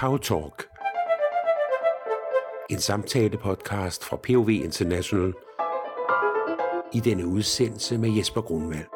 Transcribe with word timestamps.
Power 0.00 0.18
Talk. 0.18 0.64
En 2.70 2.78
samtale-podcast 2.78 4.04
fra 4.04 4.16
POV 4.16 4.48
International 4.48 5.32
i 6.92 7.00
denne 7.00 7.26
udsendelse 7.26 7.98
med 7.98 8.10
Jesper 8.16 8.40
Grundvald. 8.40 8.86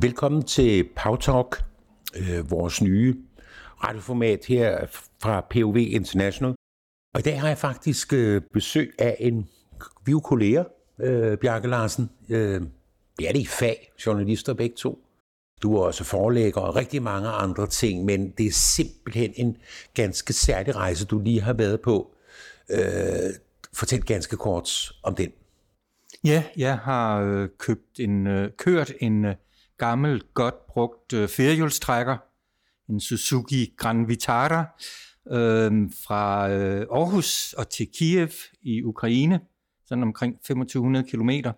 Velkommen 0.00 0.42
til 0.42 0.88
Power 0.96 1.16
Talk, 1.16 1.56
øh, 2.16 2.50
vores 2.50 2.82
nye 2.82 3.16
radioformat 3.84 4.44
her 4.46 4.86
fra 5.22 5.40
POV 5.50 5.76
International. 5.76 6.54
Og 7.14 7.20
i 7.20 7.22
dag 7.22 7.40
har 7.40 7.48
jeg 7.48 7.58
faktisk 7.58 8.12
øh, 8.12 8.42
besøg 8.52 8.92
af 8.98 9.16
en 9.20 9.48
vi 10.06 10.12
er 10.12 10.20
kolleger, 10.20 10.64
øh, 11.00 11.38
Bjarke 11.38 11.68
Larsen. 11.68 12.10
Øh, 12.28 12.62
vi 13.18 13.24
er 13.26 13.32
det 13.32 13.40
i 13.40 13.46
fag, 13.46 13.92
journalister 14.06 14.54
begge 14.54 14.76
to. 14.76 15.04
Du 15.62 15.76
er 15.76 15.82
også 15.82 16.04
forelægger 16.04 16.60
og 16.60 16.76
rigtig 16.76 17.02
mange 17.02 17.28
andre 17.28 17.66
ting, 17.66 18.04
men 18.04 18.30
det 18.30 18.46
er 18.46 18.52
simpelthen 18.52 19.32
en 19.36 19.56
ganske 19.94 20.32
særlig 20.32 20.76
rejse, 20.76 21.06
du 21.06 21.18
lige 21.18 21.40
har 21.40 21.52
været 21.52 21.80
på. 21.80 22.14
Øh, 22.70 22.78
fortæl 23.72 24.02
ganske 24.02 24.36
kort 24.36 24.92
om 25.02 25.14
den. 25.14 25.32
Ja, 26.24 26.44
jeg 26.56 26.78
har 26.78 27.20
øh, 27.20 27.48
købt 27.58 28.00
en, 28.00 28.26
øh, 28.26 28.50
kørt 28.58 28.92
en 29.00 29.24
øh, 29.24 29.34
gammel, 29.78 30.22
godt 30.34 30.66
brugt 30.66 31.12
øh, 31.12 31.28
firehjulstrækker, 31.28 32.16
en 32.88 33.00
Suzuki 33.00 33.74
Grand 33.76 34.06
Vitara, 34.06 34.64
øh, 35.30 35.90
fra 36.06 36.50
øh, 36.50 36.86
Aarhus 36.92 37.52
og 37.52 37.68
til 37.68 37.88
Kiev 37.98 38.30
i 38.62 38.82
Ukraine, 38.82 39.40
sådan 39.86 40.02
omkring 40.02 40.34
2500 40.36 41.04
kilometer 41.08 41.52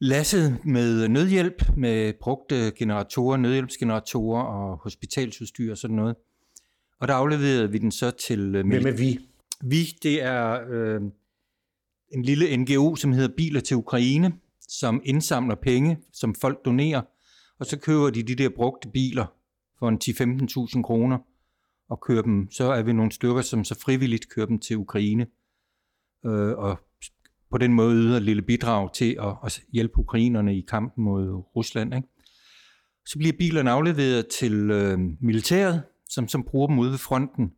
lasset 0.00 0.64
med 0.64 1.08
nødhjælp, 1.08 1.62
med 1.76 2.12
brugte 2.20 2.72
generatorer, 2.76 3.36
nødhjælpsgeneratorer 3.36 4.42
og 4.42 4.78
hospitalsudstyr 4.78 5.70
og 5.70 5.78
sådan 5.78 5.96
noget. 5.96 6.16
Og 7.00 7.08
der 7.08 7.14
afleverede 7.14 7.70
vi 7.70 7.78
den 7.78 7.90
så 7.90 8.10
til... 8.10 8.54
Øh, 8.54 8.66
Hvem 8.66 8.86
er 8.86 8.96
vi? 8.96 9.18
Vi, 9.64 9.84
det 10.02 10.22
er 10.22 10.60
øh, 10.70 11.00
en 12.12 12.22
lille 12.22 12.56
NGO, 12.56 12.96
som 12.96 13.12
hedder 13.12 13.36
Biler 13.36 13.60
til 13.60 13.76
Ukraine, 13.76 14.32
som 14.68 15.02
indsamler 15.04 15.54
penge, 15.54 15.98
som 16.12 16.34
folk 16.34 16.64
donerer, 16.64 17.02
og 17.58 17.66
så 17.66 17.78
køber 17.78 18.10
de 18.10 18.22
de 18.22 18.34
der 18.34 18.48
brugte 18.48 18.88
biler 18.88 19.26
for 19.78 19.88
en 19.88 19.98
10-15.000 20.76 20.82
kroner 20.82 21.18
og 21.88 22.00
kører 22.00 22.22
dem. 22.22 22.50
Så 22.50 22.64
er 22.64 22.82
vi 22.82 22.92
nogle 22.92 23.12
stykker, 23.12 23.42
som 23.42 23.64
så 23.64 23.80
frivilligt 23.80 24.28
kører 24.34 24.46
dem 24.46 24.58
til 24.58 24.76
Ukraine 24.76 25.26
øh, 26.26 26.58
og 26.58 26.78
på 27.50 27.58
den 27.58 27.74
måde 27.74 27.96
yder 27.96 28.16
et 28.16 28.22
lille 28.22 28.42
bidrag 28.42 28.92
til 28.92 29.16
at, 29.20 29.36
at 29.44 29.62
hjælpe 29.72 29.98
ukrainerne 29.98 30.58
i 30.58 30.60
kampen 30.68 31.04
mod 31.04 31.42
Rusland. 31.56 31.94
Ikke? 31.94 32.08
Så 33.06 33.18
bliver 33.18 33.32
bilerne 33.38 33.70
afleveret 33.70 34.26
til 34.26 34.70
øh, 34.70 34.98
militæret, 35.20 35.82
som, 36.08 36.28
som 36.28 36.44
bruger 36.44 36.66
dem 36.66 36.78
ude 36.78 36.90
ved 36.90 36.98
fronten, 36.98 37.52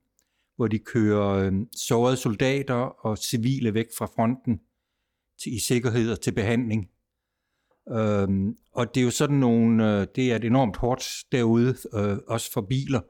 hvor 0.57 0.67
de 0.67 0.79
kører 0.79 1.29
øh, 1.29 1.53
sårede 1.77 2.17
soldater 2.17 2.75
og 2.75 3.19
civile 3.19 3.75
væk 3.75 3.87
fra 3.99 4.07
fronten 4.07 4.61
til, 5.43 5.55
i 5.55 5.59
sikkerhed 5.59 6.13
og 6.13 6.21
til 6.21 6.33
behandling. 6.33 6.89
Øhm, 7.91 8.57
og 8.73 8.95
det 8.95 9.01
er 9.01 9.05
jo 9.05 9.11
sådan 9.11 9.37
nogle, 9.37 10.01
øh, 10.01 10.07
det 10.17 10.33
er 10.33 10.37
et 10.37 10.45
enormt 10.45 10.77
hårdt 10.77 11.05
derude, 11.33 11.77
øh, 11.95 12.19
også 12.29 12.53
for 12.53 12.61
biler, 12.61 13.01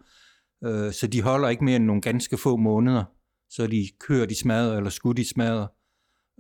øh, 0.64 0.92
så 0.92 1.06
de 1.06 1.22
holder 1.22 1.48
ikke 1.48 1.64
mere 1.64 1.76
end 1.76 1.84
nogle 1.84 2.02
ganske 2.02 2.38
få 2.38 2.56
måneder, 2.56 3.04
så 3.50 3.66
de 3.66 3.88
kører 4.00 4.26
de 4.26 4.34
smadrer 4.34 4.76
eller 4.76 4.90
skudt 4.90 5.16
de 5.16 5.28
smadrer. 5.28 5.66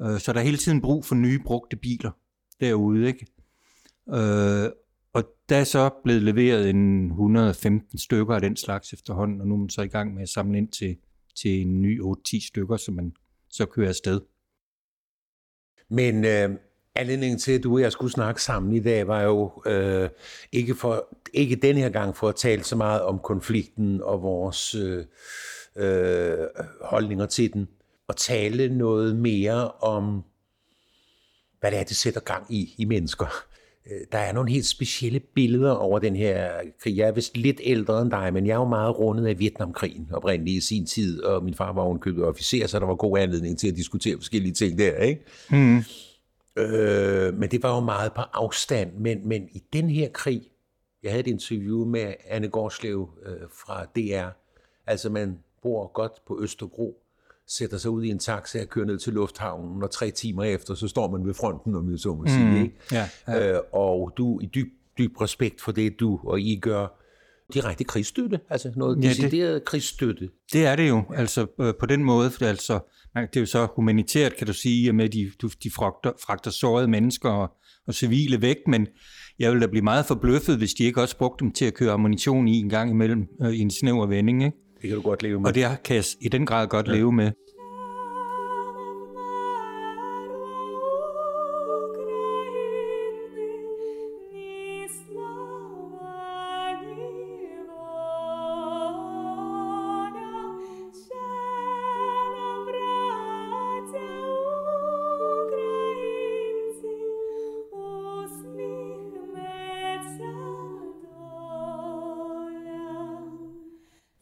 Øh, 0.00 0.20
så 0.20 0.32
der 0.32 0.40
er 0.40 0.44
hele 0.44 0.56
tiden 0.56 0.80
brug 0.80 1.04
for 1.04 1.14
nye 1.14 1.38
brugte 1.38 1.76
biler 1.76 2.10
derude, 2.60 3.06
ikke? 3.06 3.26
Øh, 4.08 4.70
og 5.12 5.24
der 5.48 5.56
er 5.56 5.64
så 5.64 5.90
blevet 6.04 6.22
leveret 6.22 6.70
en 6.70 7.06
115 7.06 7.98
stykker 7.98 8.34
af 8.34 8.40
den 8.40 8.56
slags 8.56 8.92
efterhånden, 8.92 9.40
og 9.40 9.46
nu 9.46 9.54
er 9.54 9.58
man 9.58 9.68
så 9.68 9.82
i 9.82 9.88
gang 9.88 10.14
med 10.14 10.22
at 10.22 10.28
samle 10.28 10.58
ind 10.58 10.68
til, 10.68 10.96
til 11.36 11.50
en 11.60 11.82
ny 11.82 12.02
8-10 12.02 12.46
stykker, 12.48 12.76
som 12.76 12.94
man 12.94 13.12
så 13.50 13.66
kører 13.66 13.88
afsted. 13.88 14.20
Men 15.90 16.24
øh, 16.24 16.50
anledningen 16.94 17.38
til, 17.38 17.52
at 17.52 17.62
du 17.62 17.74
og 17.74 17.80
jeg 17.80 17.92
skulle 17.92 18.12
snakke 18.12 18.42
sammen 18.42 18.72
i 18.72 18.80
dag, 18.80 19.06
var 19.06 19.22
jo 19.22 19.62
øh, 19.66 20.08
ikke, 20.52 20.74
for, 20.74 21.18
ikke 21.32 21.56
den 21.56 21.76
her 21.76 21.88
gang 21.88 22.16
for 22.16 22.28
at 22.28 22.36
tale 22.36 22.64
så 22.64 22.76
meget 22.76 23.02
om 23.02 23.18
konflikten 23.18 24.02
og 24.02 24.22
vores 24.22 24.74
øh, 24.74 25.04
øh, 25.76 26.46
holdninger 26.80 27.26
til 27.26 27.52
den, 27.52 27.68
at 28.08 28.16
tale 28.16 28.68
noget 28.68 29.16
mere 29.16 29.70
om, 29.70 30.22
hvad 31.60 31.70
det 31.70 31.78
er, 31.78 31.84
det 31.84 31.96
sætter 31.96 32.20
gang 32.20 32.54
i 32.54 32.74
i 32.78 32.84
mennesker. 32.84 33.26
Øh, 33.86 34.00
der 34.12 34.18
er 34.18 34.32
nogle 34.32 34.50
helt 34.50 34.66
specielle 34.66 35.20
billeder 35.20 35.70
over 35.70 35.98
den 35.98 36.16
her 36.16 36.52
krig. 36.82 36.96
Jeg 36.96 37.08
er 37.08 37.12
vist 37.12 37.36
lidt 37.36 37.60
ældre 37.64 38.02
end 38.02 38.10
dig, 38.10 38.32
men 38.32 38.46
jeg 38.46 38.52
er 38.52 38.58
jo 38.58 38.68
meget 38.68 38.98
rundet 38.98 39.26
af 39.26 39.38
Vietnamkrigen 39.38 40.08
oprindeligt 40.12 40.56
i 40.56 40.66
sin 40.66 40.86
tid, 40.86 41.22
og 41.22 41.44
min 41.44 41.54
far 41.54 41.72
var 41.72 41.82
ovenkøbet 41.82 42.24
officer, 42.24 42.66
så 42.66 42.78
der 42.78 42.86
var 42.86 42.94
god 42.94 43.18
anledning 43.18 43.58
til 43.58 43.68
at 43.68 43.76
diskutere 43.76 44.16
forskellige 44.16 44.52
ting 44.52 44.78
der, 44.78 44.96
ikke? 44.96 45.24
Mm. 45.50 45.78
Øh, 46.56 47.34
men 47.34 47.50
det 47.50 47.62
var 47.62 47.74
jo 47.74 47.80
meget 47.80 48.12
på 48.12 48.20
afstand. 48.20 48.92
Men, 48.94 49.28
men 49.28 49.48
i 49.52 49.62
den 49.72 49.90
her 49.90 50.08
krig, 50.08 50.42
jeg 51.02 51.10
havde 51.10 51.20
et 51.20 51.26
interview 51.26 51.84
med 51.84 52.14
Anne 52.28 52.48
Gårdslev 52.48 53.08
øh, 53.26 53.48
fra 53.66 53.84
DR, 53.84 54.28
altså 54.86 55.10
man 55.10 55.38
bor 55.62 55.92
godt 55.92 56.12
på 56.26 56.40
Østerbro, 56.42 57.01
sætter 57.48 57.78
sig 57.78 57.90
ud 57.90 58.04
i 58.04 58.08
en 58.08 58.18
taxa 58.18 58.60
og 58.60 58.68
kører 58.68 58.86
ned 58.86 58.98
til 58.98 59.12
lufthavnen, 59.12 59.82
og 59.82 59.90
tre 59.90 60.10
timer 60.10 60.44
efter, 60.44 60.74
så 60.74 60.88
står 60.88 61.10
man 61.10 61.26
ved 61.26 61.34
fronten, 61.34 61.74
om 61.74 61.90
jeg 61.90 61.98
så 61.98 62.14
må 62.14 62.26
sige. 62.26 62.44
Mm, 62.44 62.62
ikke? 62.62 62.74
Ja, 62.92 63.08
ja. 63.28 63.52
Øh, 63.52 63.60
og 63.72 64.12
du 64.16 64.40
i 64.40 64.46
dyb, 64.46 64.68
dyb 64.98 65.20
respekt 65.20 65.60
for 65.60 65.72
det, 65.72 66.00
du 66.00 66.20
og 66.24 66.40
I 66.40 66.58
gør, 66.62 66.98
direkte 67.54 67.84
krigsstøtte, 67.84 68.40
altså 68.50 68.72
noget 68.76 69.04
ja, 69.04 69.08
decideret 69.08 69.54
det, 69.54 69.64
krigsstøtte. 69.64 70.28
Det 70.52 70.66
er 70.66 70.76
det 70.76 70.88
jo, 70.88 71.02
altså 71.14 71.46
øh, 71.60 71.74
på 71.80 71.86
den 71.86 72.04
måde, 72.04 72.30
for 72.30 72.44
altså, 72.44 72.80
det 73.14 73.36
er 73.36 73.40
jo 73.40 73.46
så 73.46 73.68
humanitært, 73.74 74.36
kan 74.36 74.46
du 74.46 74.52
sige, 74.52 74.92
med 74.92 75.08
de, 75.08 75.30
de 75.62 75.70
fragter, 75.70 76.12
fragter 76.26 76.50
sårede 76.50 76.88
mennesker 76.88 77.30
og, 77.30 77.50
og 77.86 77.94
civile 77.94 78.42
væk, 78.42 78.56
men 78.66 78.86
jeg 79.38 79.50
ville 79.50 79.66
da 79.66 79.70
blive 79.70 79.84
meget 79.84 80.06
forbløffet, 80.06 80.58
hvis 80.58 80.74
de 80.74 80.84
ikke 80.84 81.00
også 81.00 81.16
brugte 81.16 81.44
dem 81.44 81.52
til 81.52 81.64
at 81.64 81.74
køre 81.74 81.92
ammunition 81.92 82.48
i 82.48 82.58
en 82.58 82.68
gang 82.68 82.90
imellem 82.90 83.26
øh, 83.42 83.52
i 83.52 83.58
en 83.58 83.70
snæver 83.70 84.06
vending. 84.06 84.44
Ikke? 84.44 84.56
Det 84.82 84.88
kan 84.88 84.96
du 84.96 85.02
godt 85.02 85.22
leve 85.22 85.40
med. 85.40 85.48
Og 85.48 85.54
det 85.54 85.78
kan 85.84 85.96
jeg 85.96 86.04
i 86.20 86.28
den 86.28 86.46
grad 86.46 86.68
godt 86.68 86.88
ja. 86.88 86.92
leve 86.92 87.12
med. 87.12 87.32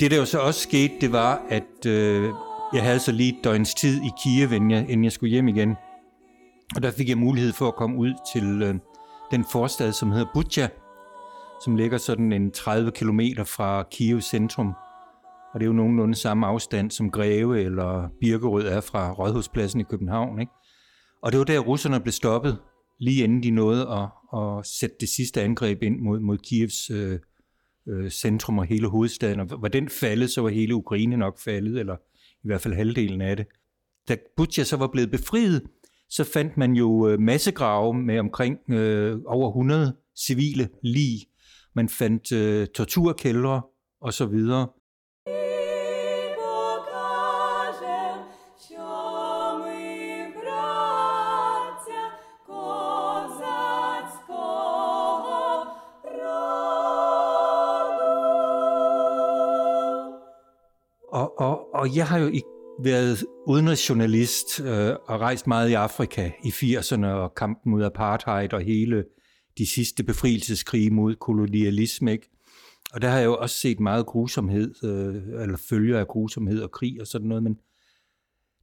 Det 0.00 0.10
der 0.10 0.16
jo 0.16 0.24
så 0.24 0.38
også 0.38 0.60
skete, 0.60 0.94
det 1.00 1.12
var, 1.12 1.42
at 1.48 1.86
øh, 1.86 2.30
jeg 2.72 2.82
havde 2.82 2.98
så 2.98 3.12
lige 3.12 3.38
et 3.38 3.44
døgns 3.44 3.74
tid 3.74 4.02
i 4.02 4.10
Kiev, 4.22 4.52
inden 4.52 4.70
jeg, 4.70 4.80
inden 4.88 5.04
jeg 5.04 5.12
skulle 5.12 5.30
hjem 5.30 5.48
igen. 5.48 5.76
Og 6.76 6.82
der 6.82 6.90
fik 6.90 7.08
jeg 7.08 7.18
mulighed 7.18 7.52
for 7.52 7.68
at 7.68 7.76
komme 7.76 7.96
ud 7.96 8.14
til 8.32 8.62
øh, 8.62 8.74
den 9.30 9.44
forstad, 9.52 9.92
som 9.92 10.10
hedder 10.10 10.26
Butja, 10.34 10.68
som 11.64 11.76
ligger 11.76 11.98
sådan 11.98 12.32
en 12.32 12.50
30 12.50 12.90
km 12.90 13.20
fra 13.44 13.82
Kiev 13.90 14.20
centrum. 14.20 14.72
Og 15.54 15.60
det 15.60 15.62
er 15.62 15.66
jo 15.66 15.72
nogenlunde 15.72 16.14
samme 16.14 16.46
afstand 16.46 16.90
som 16.90 17.10
Greve 17.10 17.62
eller 17.62 18.08
Birkerød 18.20 18.66
er 18.66 18.80
fra 18.80 19.12
Rådhuspladsen 19.12 19.80
i 19.80 19.84
København. 19.84 20.40
Ikke? 20.40 20.52
Og 21.22 21.32
det 21.32 21.38
var 21.38 21.44
der, 21.44 21.58
russerne 21.58 22.00
blev 22.00 22.12
stoppet, 22.12 22.58
lige 23.00 23.24
inden 23.24 23.42
de 23.42 23.50
nåede 23.50 23.88
at, 23.88 24.38
at 24.40 24.66
sætte 24.66 24.96
det 25.00 25.08
sidste 25.08 25.42
angreb 25.42 25.82
ind 25.82 26.00
mod, 26.00 26.20
mod 26.20 26.38
Kievs 26.38 26.90
øh, 26.90 27.18
øh, 27.90 28.10
centrum 28.10 28.58
og 28.58 28.64
hele 28.64 28.88
hovedstaden, 28.88 29.40
og 29.40 29.48
var 29.62 29.68
den 29.68 29.88
faldet, 29.88 30.30
så 30.30 30.42
var 30.42 30.48
hele 30.48 30.74
Ukraine 30.74 31.16
nok 31.16 31.38
faldet, 31.38 31.80
eller 31.80 31.96
i 32.44 32.46
hvert 32.46 32.60
fald 32.60 32.74
halvdelen 32.74 33.20
af 33.20 33.36
det. 33.36 33.46
Da 34.08 34.16
Butja 34.36 34.64
så 34.64 34.76
var 34.76 34.86
blevet 34.86 35.10
befriet, 35.10 35.62
så 36.10 36.24
fandt 36.24 36.56
man 36.56 36.72
jo 36.72 37.08
øh, 37.08 37.20
massegrave 37.20 37.94
med 37.94 38.18
omkring 38.18 38.58
øh, 38.70 39.18
over 39.26 39.48
100 39.48 39.96
civile 40.26 40.68
lig. 40.82 41.20
Man 41.74 41.88
fandt 41.88 42.32
øh, 42.32 42.66
torturkældre 42.66 43.62
og 44.00 44.12
så 44.12 44.26
videre. 44.26 44.68
Og 61.40 61.74
og 61.74 61.96
jeg 61.96 62.08
har 62.08 62.18
jo 62.18 62.30
været 62.82 63.24
udenrigsjournalist 63.46 64.60
øh, 64.60 64.94
og 65.08 65.20
rejst 65.20 65.46
meget 65.46 65.70
i 65.70 65.72
Afrika 65.72 66.30
i 66.44 66.48
80'erne 66.48 67.06
og 67.06 67.34
kampen 67.34 67.70
mod 67.70 67.84
apartheid 67.84 68.52
og 68.52 68.60
hele 68.60 69.04
de 69.58 69.66
sidste 69.66 70.04
befrielseskrige 70.04 70.90
mod 70.90 71.14
kolonialisme. 71.14 72.12
Ikke? 72.12 72.30
Og 72.92 73.02
der 73.02 73.08
har 73.08 73.18
jeg 73.18 73.26
jo 73.26 73.36
også 73.36 73.56
set 73.56 73.80
meget 73.80 74.06
grusomhed, 74.06 74.74
øh, 74.84 75.42
eller 75.42 75.56
følger 75.68 75.98
af 75.98 76.08
grusomhed 76.08 76.62
og 76.62 76.70
krig 76.70 77.00
og 77.00 77.06
sådan 77.06 77.28
noget, 77.28 77.42
men 77.42 77.58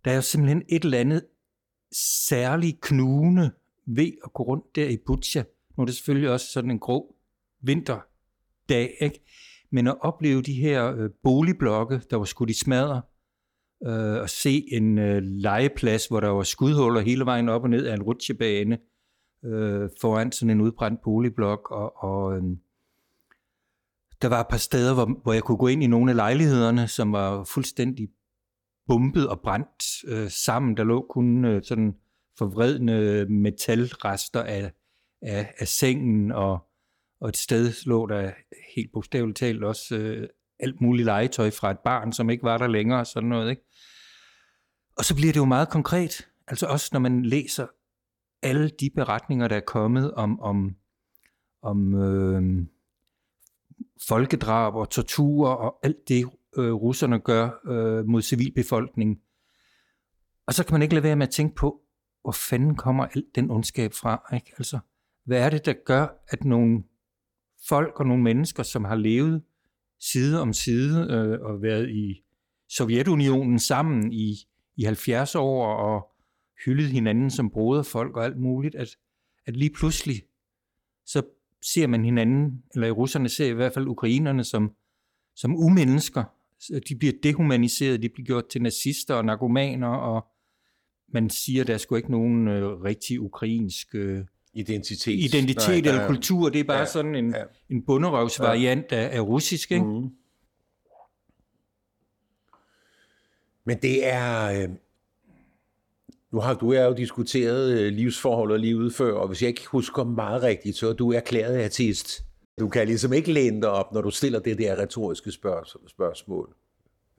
der 0.05 0.11
er 0.11 0.15
jo 0.15 0.21
simpelthen 0.21 0.63
et 0.69 0.83
eller 0.83 0.99
andet 0.99 1.25
særligt 2.27 2.81
knugende 2.81 3.51
ved 3.85 4.11
at 4.25 4.33
gå 4.33 4.43
rundt 4.43 4.75
der 4.75 4.89
i 4.89 4.97
Butcha. 5.05 5.43
Nu 5.77 5.81
er 5.81 5.85
det 5.85 5.95
selvfølgelig 5.95 6.29
også 6.29 6.51
sådan 6.51 6.71
en 6.71 6.79
grå 6.79 7.15
vinterdag, 7.61 8.97
ikke? 8.99 9.23
Men 9.71 9.87
at 9.87 9.97
opleve 10.01 10.41
de 10.41 10.53
her 10.53 10.95
øh, 10.95 11.09
boligblokke, 11.23 12.01
der 12.09 12.17
var 12.17 12.25
skudt 12.25 12.49
i 12.49 12.53
smadre, 12.53 13.01
øh, 13.85 14.21
og 14.21 14.29
se 14.29 14.73
en 14.73 14.97
øh, 14.97 15.21
legeplads, 15.23 16.07
hvor 16.07 16.19
der 16.19 16.29
var 16.29 16.43
skudhuller 16.43 17.01
hele 17.01 17.25
vejen 17.25 17.49
op 17.49 17.63
og 17.63 17.69
ned 17.69 17.85
af 17.85 17.93
en 17.93 18.03
rutsjebane, 18.03 18.77
øh, 19.45 19.89
foran 20.01 20.31
sådan 20.31 20.49
en 20.49 20.61
udbrændt 20.61 21.01
boligblok, 21.03 21.71
og, 21.71 22.03
og 22.03 22.37
øh, 22.37 22.43
der 24.21 24.27
var 24.27 24.39
et 24.39 24.47
par 24.49 24.57
steder, 24.57 24.93
hvor, 24.93 25.21
hvor 25.23 25.33
jeg 25.33 25.43
kunne 25.43 25.57
gå 25.57 25.67
ind 25.67 25.83
i 25.83 25.87
nogle 25.87 26.11
af 26.11 26.15
lejlighederne, 26.15 26.87
som 26.87 27.11
var 27.11 27.43
fuldstændig 27.43 28.09
bumpet 28.87 29.29
og 29.29 29.41
brændt 29.41 30.05
øh, 30.07 30.29
sammen. 30.29 30.77
Der 30.77 30.83
lå 30.83 31.05
kun 31.09 31.45
øh, 31.45 31.63
sådan 31.63 31.95
forvredne 32.37 33.25
metalrester 33.25 34.43
af, 34.43 34.71
af, 35.21 35.53
af 35.59 35.67
sengen, 35.67 36.31
og, 36.31 36.66
og 37.19 37.29
et 37.29 37.37
sted 37.37 37.85
lå 37.85 38.05
der 38.05 38.31
helt 38.75 38.91
bogstaveligt 38.93 39.37
talt 39.37 39.63
også 39.63 39.95
øh, 39.95 40.27
alt 40.59 40.81
muligt 40.81 41.05
legetøj 41.05 41.51
fra 41.51 41.71
et 41.71 41.79
barn, 41.79 42.13
som 42.13 42.29
ikke 42.29 42.43
var 42.43 42.57
der 42.57 42.67
længere, 42.67 42.99
og 42.99 43.07
sådan 43.07 43.29
noget. 43.29 43.49
Ikke? 43.49 43.61
Og 44.97 45.05
så 45.05 45.15
bliver 45.15 45.33
det 45.33 45.39
jo 45.39 45.45
meget 45.45 45.69
konkret. 45.69 46.27
Altså 46.47 46.65
også 46.65 46.89
når 46.93 46.99
man 46.99 47.25
læser 47.25 47.67
alle 48.43 48.69
de 48.69 48.89
beretninger, 48.95 49.47
der 49.47 49.55
er 49.55 49.61
kommet 49.67 50.13
om, 50.13 50.39
om, 50.39 50.75
om 51.61 51.93
øh, 51.93 52.65
folkedrab 54.07 54.75
og 54.75 54.89
tortur 54.89 55.49
og 55.49 55.79
alt 55.83 56.07
det, 56.07 56.29
øh, 56.57 56.73
russerne 56.73 57.19
gør 57.19 57.49
øh, 57.65 58.05
mod 58.05 58.21
civilbefolkningen. 58.21 59.21
Og 60.45 60.53
så 60.53 60.65
kan 60.65 60.73
man 60.73 60.81
ikke 60.81 60.93
lade 60.93 61.03
være 61.03 61.15
med 61.15 61.27
at 61.27 61.33
tænke 61.33 61.55
på, 61.55 61.81
hvor 62.21 62.31
fanden 62.31 62.75
kommer 62.75 63.05
alt 63.05 63.35
den 63.35 63.51
ondskab 63.51 63.93
fra? 63.93 64.35
Ikke? 64.35 64.53
Altså, 64.57 64.79
hvad 65.25 65.41
er 65.41 65.49
det, 65.49 65.65
der 65.65 65.73
gør, 65.85 66.07
at 66.27 66.43
nogle 66.43 66.83
folk 67.69 67.99
og 67.99 68.05
nogle 68.05 68.23
mennesker, 68.23 68.63
som 68.63 68.85
har 68.85 68.95
levet 68.95 69.43
side 69.99 70.41
om 70.41 70.53
side 70.53 71.07
øh, 71.11 71.41
og 71.41 71.61
været 71.61 71.89
i 71.89 72.23
Sovjetunionen 72.69 73.59
sammen 73.59 74.13
i, 74.13 74.35
i 74.75 74.83
70 74.83 75.35
år 75.35 75.65
og 75.65 76.07
hyldet 76.65 76.89
hinanden 76.89 77.29
som 77.29 77.49
broderfolk 77.49 78.17
og 78.17 78.25
alt 78.25 78.37
muligt, 78.37 78.75
at, 78.75 78.87
at 79.45 79.57
lige 79.57 79.69
pludselig 79.69 80.21
så 81.05 81.21
ser 81.73 81.87
man 81.87 82.05
hinanden, 82.05 82.63
eller 82.73 82.87
i 82.87 82.91
russerne 82.91 83.29
ser 83.29 83.45
i 83.45 83.53
hvert 83.53 83.73
fald 83.73 83.87
ukrainerne 83.87 84.43
som, 84.43 84.71
som 85.35 85.55
umennesker. 85.55 86.23
De 86.89 86.95
bliver 86.95 87.13
dehumaniseret, 87.23 88.01
de 88.01 88.09
bliver 88.09 88.25
gjort 88.25 88.47
til 88.47 88.61
nazister 88.61 89.15
og 89.15 89.25
narkomaner, 89.25 89.87
og 89.87 90.27
man 91.13 91.29
siger, 91.29 91.61
at 91.61 91.67
der 91.67 91.73
er 91.73 91.77
sgu 91.77 91.95
ikke 91.95 92.11
nogen 92.11 92.47
øh, 92.47 92.81
rigtig 92.81 93.21
ukrainsk 93.21 93.95
øh, 93.95 94.25
identitet, 94.57 95.19
identitet 95.19 95.85
Nej, 95.85 95.93
eller 95.93 96.07
kultur. 96.07 96.49
Det 96.49 96.59
er 96.59 96.63
bare 96.63 96.77
ja, 96.79 96.85
sådan 96.85 97.15
en, 97.15 97.29
ja. 97.35 97.43
en 97.69 97.81
bunderøvsvariant 97.85 98.91
ja. 98.91 98.97
af, 98.97 99.17
af 99.17 99.21
russisk. 99.21 99.71
Ikke? 99.71 99.85
Mm. 99.85 100.09
Men 103.65 103.77
det 103.81 104.07
er... 104.07 104.61
Øh, 104.61 104.69
nu 106.31 106.39
har 106.39 106.53
du 106.53 106.73
jo 106.73 106.93
diskuteret 106.93 107.79
øh, 107.79 107.93
livsforhold 107.93 108.51
og 108.51 108.59
livet 108.59 108.93
før, 108.93 109.13
og 109.13 109.27
hvis 109.27 109.41
jeg 109.41 109.47
ikke 109.49 109.67
husker 109.67 110.03
meget 110.03 110.43
rigtigt, 110.43 110.77
så 110.77 110.89
er 110.89 110.93
du 110.93 111.11
erklæret 111.11 111.63
artist. 111.63 112.23
Du 112.59 112.69
kan 112.69 112.87
ligesom 112.87 113.13
ikke 113.13 113.33
læne 113.33 113.61
dig 113.61 113.69
op, 113.69 113.93
når 113.93 114.01
du 114.01 114.11
stiller 114.11 114.39
det 114.39 114.57
der 114.57 114.79
retoriske 114.79 115.31
spørg- 115.31 115.89
spørgsmål. 115.89 116.55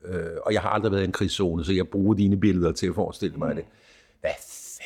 Øh, 0.04 0.36
og 0.42 0.52
jeg 0.52 0.62
har 0.62 0.68
aldrig 0.68 0.92
været 0.92 1.02
i 1.02 1.04
en 1.04 1.12
krigszone, 1.12 1.64
så 1.64 1.72
jeg 1.72 1.88
bruger 1.88 2.14
dine 2.14 2.40
billeder 2.40 2.72
til 2.72 2.86
at 2.86 2.94
forestille 2.94 3.36
mig 3.36 3.56
det. 3.56 3.64
Hvad 4.20 4.30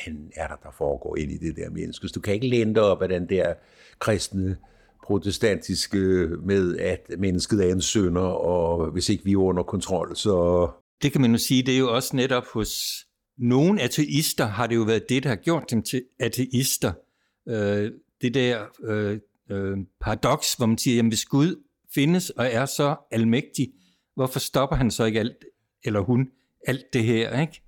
fanden 0.05 0.31
er 0.35 0.47
der, 0.47 0.55
der 0.55 0.71
foregår 0.77 1.17
ind 1.17 1.31
i 1.31 1.37
det 1.37 1.55
der 1.55 1.69
menneske? 1.69 2.07
Du 2.07 2.19
kan 2.19 2.33
ikke 2.33 2.47
læne 2.47 2.75
dig 2.75 2.83
op 2.83 3.01
af 3.01 3.09
den 3.09 3.29
der 3.29 3.53
kristne 3.99 4.57
protestantiske 5.03 5.97
med, 6.45 6.77
at 6.77 7.11
mennesket 7.17 7.65
er 7.65 7.71
en 7.71 7.81
sønder, 7.81 8.21
og 8.21 8.91
hvis 8.91 9.09
ikke 9.09 9.23
vi 9.23 9.31
er 9.31 9.37
under 9.37 9.63
kontrol, 9.63 10.15
så... 10.15 10.69
Det 11.01 11.11
kan 11.11 11.21
man 11.21 11.31
jo 11.31 11.37
sige, 11.37 11.63
det 11.63 11.73
er 11.73 11.79
jo 11.79 11.95
også 11.95 12.15
netop 12.15 12.43
hos 12.53 13.05
nogle 13.37 13.81
ateister 13.81 14.45
har 14.45 14.67
det 14.67 14.75
jo 14.75 14.81
været 14.81 15.09
det, 15.09 15.23
der 15.23 15.29
har 15.29 15.35
gjort 15.35 15.71
dem 15.71 15.83
til 15.83 16.03
ateister. 16.19 16.93
Øh, 17.47 17.91
det 18.21 18.33
der 18.33 18.63
øh, 18.83 19.19
øh, 19.51 19.77
paradoks, 20.01 20.53
hvor 20.53 20.65
man 20.65 20.77
siger, 20.77 20.95
jamen 20.95 21.09
hvis 21.09 21.25
Gud 21.25 21.63
findes 21.93 22.29
og 22.29 22.45
er 22.45 22.65
så 22.65 22.95
almægtig, 23.11 23.73
hvorfor 24.15 24.39
stopper 24.39 24.75
han 24.75 24.91
så 24.91 25.05
ikke 25.05 25.19
alt, 25.19 25.45
eller 25.83 25.99
hun, 25.99 26.27
alt 26.67 26.85
det 26.93 27.03
her, 27.03 27.41
ikke? 27.41 27.61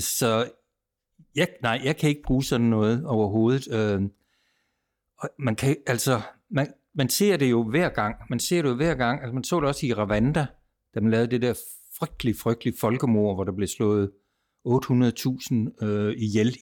Så 0.00 0.50
jeg, 1.36 1.48
nej, 1.62 1.80
jeg 1.84 1.96
kan 1.96 2.08
ikke 2.08 2.22
bruge 2.22 2.44
sådan 2.44 2.66
noget 2.66 3.06
overhovedet. 3.06 3.68
Øh, 3.72 4.02
man 5.38 5.56
kan, 5.56 5.76
altså, 5.86 6.20
man, 6.50 6.66
man 6.94 7.08
ser 7.08 7.36
det 7.36 7.50
jo 7.50 7.70
hver 7.70 7.88
gang, 7.88 8.16
man 8.30 8.38
ser 8.38 8.62
det 8.62 8.68
jo 8.68 8.74
hver 8.74 8.94
gang, 8.94 9.20
altså 9.20 9.34
man 9.34 9.44
så 9.44 9.60
det 9.60 9.68
også 9.68 9.86
i 9.86 9.92
Rwanda, 9.92 10.46
da 10.94 11.00
man 11.00 11.10
lavede 11.10 11.30
det 11.30 11.42
der 11.42 11.54
frygtelig, 11.98 12.36
frygtelig 12.36 12.74
folkemord, 12.80 13.36
hvor 13.36 13.44
der 13.44 13.52
blev 13.52 13.68
slået 13.68 14.10
800.000 14.68 15.84
øh, 15.84 16.14
ihjel. 16.16 16.56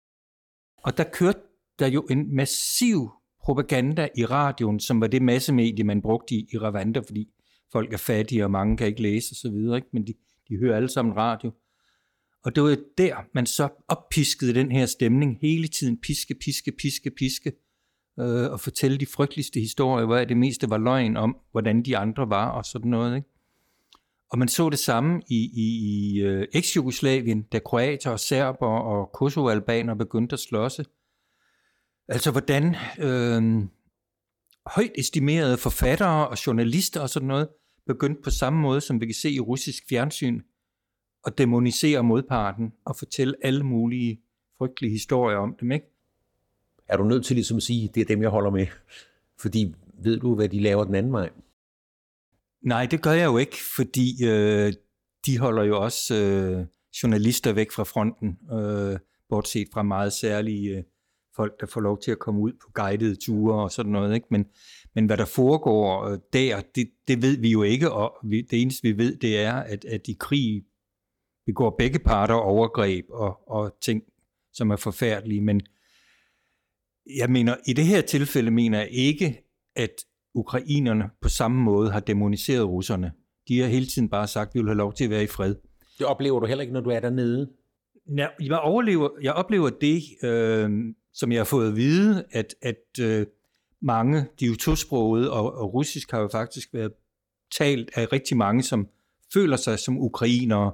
Og 0.85 0.97
der 0.99 1.05
kørte 1.05 1.41
der 1.79 1.87
jo 1.87 2.01
en 2.11 2.37
massiv 2.37 3.11
propaganda 3.45 4.09
i 4.17 4.25
radioen, 4.25 4.81
som 4.81 5.01
var 5.01 5.07
det 5.07 5.23
massemedie, 5.23 5.85
man 5.85 6.03
brugte 6.03 6.35
i, 6.35 6.49
i 6.53 6.59
Rwanda, 6.59 7.01
fordi 7.01 7.29
folk 7.73 7.93
er 7.93 7.97
fattige, 7.97 8.45
og 8.45 8.51
mange 8.51 8.77
kan 8.77 8.87
ikke 8.87 9.03
læse 9.03 9.33
osv., 9.33 9.55
ikke? 9.55 9.89
men 9.93 10.07
de, 10.07 10.15
de 10.49 10.59
hører 10.59 10.77
alle 10.77 10.89
sammen 10.89 11.17
radio. 11.17 11.53
Og 12.45 12.55
det 12.55 12.63
var 12.63 12.77
der, 12.99 13.17
man 13.35 13.47
så 13.47 13.69
oppiskede 13.89 14.55
den 14.55 14.73
her 14.73 14.87
stemning, 14.87 15.39
hele 15.41 15.69
tiden 15.69 15.99
piske, 15.99 16.35
piske, 16.35 16.73
piske, 16.73 17.11
piske, 17.11 17.53
øh, 18.21 18.53
og 18.53 18.61
fortælle 18.61 18.99
de 18.99 19.07
frygteligste 19.07 19.61
historier, 19.61 20.07
hvor 20.07 20.25
det 20.25 20.37
meste 20.37 20.71
var 20.71 20.79
løgn 20.79 21.17
om, 21.17 21.37
hvordan 21.51 21.83
de 21.83 21.97
andre 21.97 22.29
var, 22.29 22.51
og 22.51 22.65
sådan 22.65 22.91
noget. 22.91 23.17
Ikke? 23.17 23.29
Og 24.31 24.39
man 24.39 24.49
så 24.49 24.71
det 24.71 24.79
samme 24.79 25.23
i, 25.29 25.51
i, 25.55 25.67
i 25.89 26.21
øh, 26.21 26.47
eks-Jugoslavien, 26.53 27.43
da 27.43 27.59
kroater 27.59 28.11
og 28.11 28.21
serber 28.21 28.67
og 28.67 29.11
kosovo-albaner 29.13 29.95
begyndte 29.95 30.35
at 30.35 30.41
slåsse. 30.41 30.85
Altså 32.09 32.31
hvordan 32.31 32.77
øh, 32.99 33.63
højt 34.67 34.93
estimerede 34.99 35.57
forfattere 35.57 36.29
og 36.29 36.47
journalister 36.47 37.01
og 37.01 37.11
sådan 37.11 37.29
noget 37.29 37.49
begyndte 37.87 38.23
på 38.23 38.31
samme 38.31 38.61
måde, 38.61 38.81
som 38.81 39.01
vi 39.01 39.07
kan 39.07 39.15
se 39.15 39.31
i 39.31 39.41
russisk 39.41 39.83
fjernsyn, 39.89 40.41
at 41.27 41.39
demonisere 41.39 42.03
modparten 42.03 42.73
og 42.85 42.97
fortælle 42.97 43.35
alle 43.43 43.65
mulige 43.65 44.21
frygtelige 44.59 44.93
historier 44.93 45.37
om 45.37 45.57
dem, 45.61 45.73
ikke? 45.73 45.87
Er 46.89 46.97
du 46.97 47.05
nødt 47.05 47.25
til 47.25 47.37
ligesom 47.37 47.57
at 47.57 47.63
sige, 47.63 47.91
det 47.95 48.01
er 48.01 48.05
dem, 48.05 48.23
jeg 48.23 48.31
holder 48.31 48.51
med? 48.51 48.67
Fordi 49.41 49.75
ved 50.03 50.21
du, 50.21 50.35
hvad 50.35 50.49
de 50.49 50.61
laver 50.61 50.85
den 50.85 50.95
anden 50.95 51.13
vej? 51.13 51.31
Nej, 52.63 52.87
det 52.87 53.03
gør 53.03 53.13
jeg 53.13 53.27
jo 53.27 53.39
ikke, 53.39 53.57
fordi 53.77 54.27
øh, 54.27 54.73
de 55.27 55.39
holder 55.39 55.63
jo 55.63 55.83
også 55.83 56.15
øh, 56.15 56.67
journalister 57.03 57.53
væk 57.53 57.71
fra 57.71 57.85
fronten, 57.85 58.39
øh, 58.53 58.99
bortset 59.29 59.69
fra 59.73 59.83
meget 59.83 60.13
særlige 60.13 60.77
øh, 60.77 60.83
folk, 61.37 61.61
der 61.61 61.67
får 61.67 61.81
lov 61.81 62.01
til 62.01 62.11
at 62.11 62.19
komme 62.19 62.41
ud 62.41 62.53
på 62.53 62.71
guidede 62.75 63.17
ture 63.17 63.63
og 63.63 63.71
sådan 63.71 63.93
noget. 63.93 64.15
Ikke? 64.15 64.27
Men, 64.31 64.47
men 64.95 65.07
hvad 65.07 65.17
der 65.17 65.25
foregår 65.25 66.05
øh, 66.05 66.19
der, 66.33 66.61
det, 66.75 66.91
det 67.09 67.23
ved 67.23 67.37
vi 67.37 67.51
jo 67.51 67.63
ikke, 67.63 67.93
og 67.93 68.13
vi, 68.25 68.41
det 68.41 68.63
eneste 68.63 68.83
vi 68.83 68.99
ved, 68.99 69.17
det 69.17 69.39
er, 69.41 69.55
at, 69.55 69.85
at 69.85 70.09
i 70.09 70.17
krig 70.21 70.65
begår 71.47 71.75
begge 71.79 71.99
parter 71.99 72.35
overgreb 72.35 73.05
og, 73.11 73.49
og 73.49 73.77
ting, 73.81 74.03
som 74.53 74.71
er 74.71 74.77
forfærdelige. 74.77 75.41
Men 75.41 75.61
jeg 77.19 77.31
mener, 77.31 77.57
i 77.67 77.73
det 77.73 77.85
her 77.85 78.01
tilfælde 78.01 78.51
mener 78.51 78.79
jeg 78.79 78.89
ikke, 78.91 79.45
at 79.77 80.05
ukrainerne 80.35 81.11
på 81.23 81.29
samme 81.29 81.63
måde 81.63 81.91
har 81.91 82.01
demoniseret 82.01 82.69
russerne. 82.69 83.13
De 83.49 83.61
har 83.61 83.67
hele 83.67 83.87
tiden 83.87 84.09
bare 84.09 84.27
sagt, 84.27 84.49
at 84.49 84.55
vi 84.55 84.61
vil 84.61 84.69
have 84.69 84.77
lov 84.77 84.93
til 84.93 85.05
at 85.05 85.11
være 85.11 85.23
i 85.23 85.27
fred. 85.27 85.55
Det 85.99 86.07
oplever 86.07 86.41
du 86.41 86.47
heller 86.47 86.63
ikke, 86.63 86.75
når 86.75 86.81
du 86.81 86.91
er 86.91 87.01
dernede? 87.01 87.51
Ja, 88.17 88.27
jeg, 88.41 88.59
overlever, 88.59 89.09
jeg 89.23 89.33
oplever 89.33 89.71
det, 89.71 90.03
øh, 90.23 90.71
som 91.15 91.33
jeg 91.33 91.41
har 91.41 91.45
fået 91.45 91.69
at 91.69 91.77
vide, 91.77 92.25
at, 92.31 92.55
at 92.63 93.01
øh, 93.01 93.27
mange, 93.83 94.27
de 94.41 94.45
er 94.45 94.49
jo 94.49 94.57
tosprogede, 94.57 95.33
og, 95.33 95.55
og 95.55 95.75
russisk 95.75 96.11
har 96.11 96.21
jo 96.21 96.29
faktisk 96.29 96.75
været 96.75 96.93
talt 97.59 97.91
af 97.95 98.13
rigtig 98.13 98.37
mange, 98.37 98.63
som 98.63 98.89
føler 99.35 99.57
sig 99.57 99.79
som 99.79 99.99
ukrainere, 99.99 100.73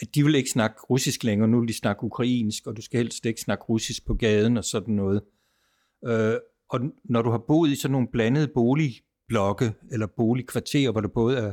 at 0.00 0.14
de 0.14 0.24
vil 0.24 0.34
ikke 0.34 0.50
snakke 0.50 0.76
russisk 0.90 1.24
længere, 1.24 1.48
nu 1.48 1.58
vil 1.60 1.68
de 1.68 1.78
snakke 1.78 2.04
ukrainsk, 2.04 2.66
og 2.66 2.76
du 2.76 2.82
skal 2.82 2.98
helst 2.98 3.26
ikke 3.26 3.40
snakke 3.40 3.64
russisk 3.64 4.06
på 4.06 4.14
gaden 4.14 4.56
og 4.56 4.64
sådan 4.64 4.94
noget. 4.94 5.22
Øh, 6.06 6.34
og 6.70 6.80
når 7.04 7.22
du 7.22 7.30
har 7.30 7.44
boet 7.48 7.70
i 7.70 7.76
sådan 7.76 7.92
nogle 7.92 8.08
blandede 8.12 8.48
boligblokke 8.54 9.72
eller 9.92 10.06
boligkvarterer, 10.06 10.92
hvor 10.92 11.00
der 11.00 11.08
både 11.08 11.38
er, 11.38 11.52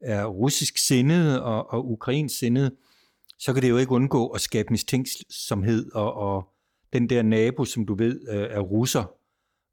er 0.00 0.26
russisk 0.26 0.78
sindet 0.78 1.40
og, 1.40 1.72
og 1.72 1.90
ukrainsk 1.90 2.38
sindet, 2.38 2.72
så 3.38 3.52
kan 3.52 3.62
det 3.62 3.70
jo 3.70 3.76
ikke 3.76 3.92
undgå 3.92 4.28
at 4.28 4.40
skabe 4.40 4.68
mistænksomhed, 4.70 5.92
og, 5.92 6.14
og 6.14 6.48
den 6.92 7.10
der 7.10 7.22
nabo, 7.22 7.64
som 7.64 7.86
du 7.86 7.94
ved 7.94 8.20
øh, 8.28 8.46
er 8.50 8.60
russer, 8.60 9.14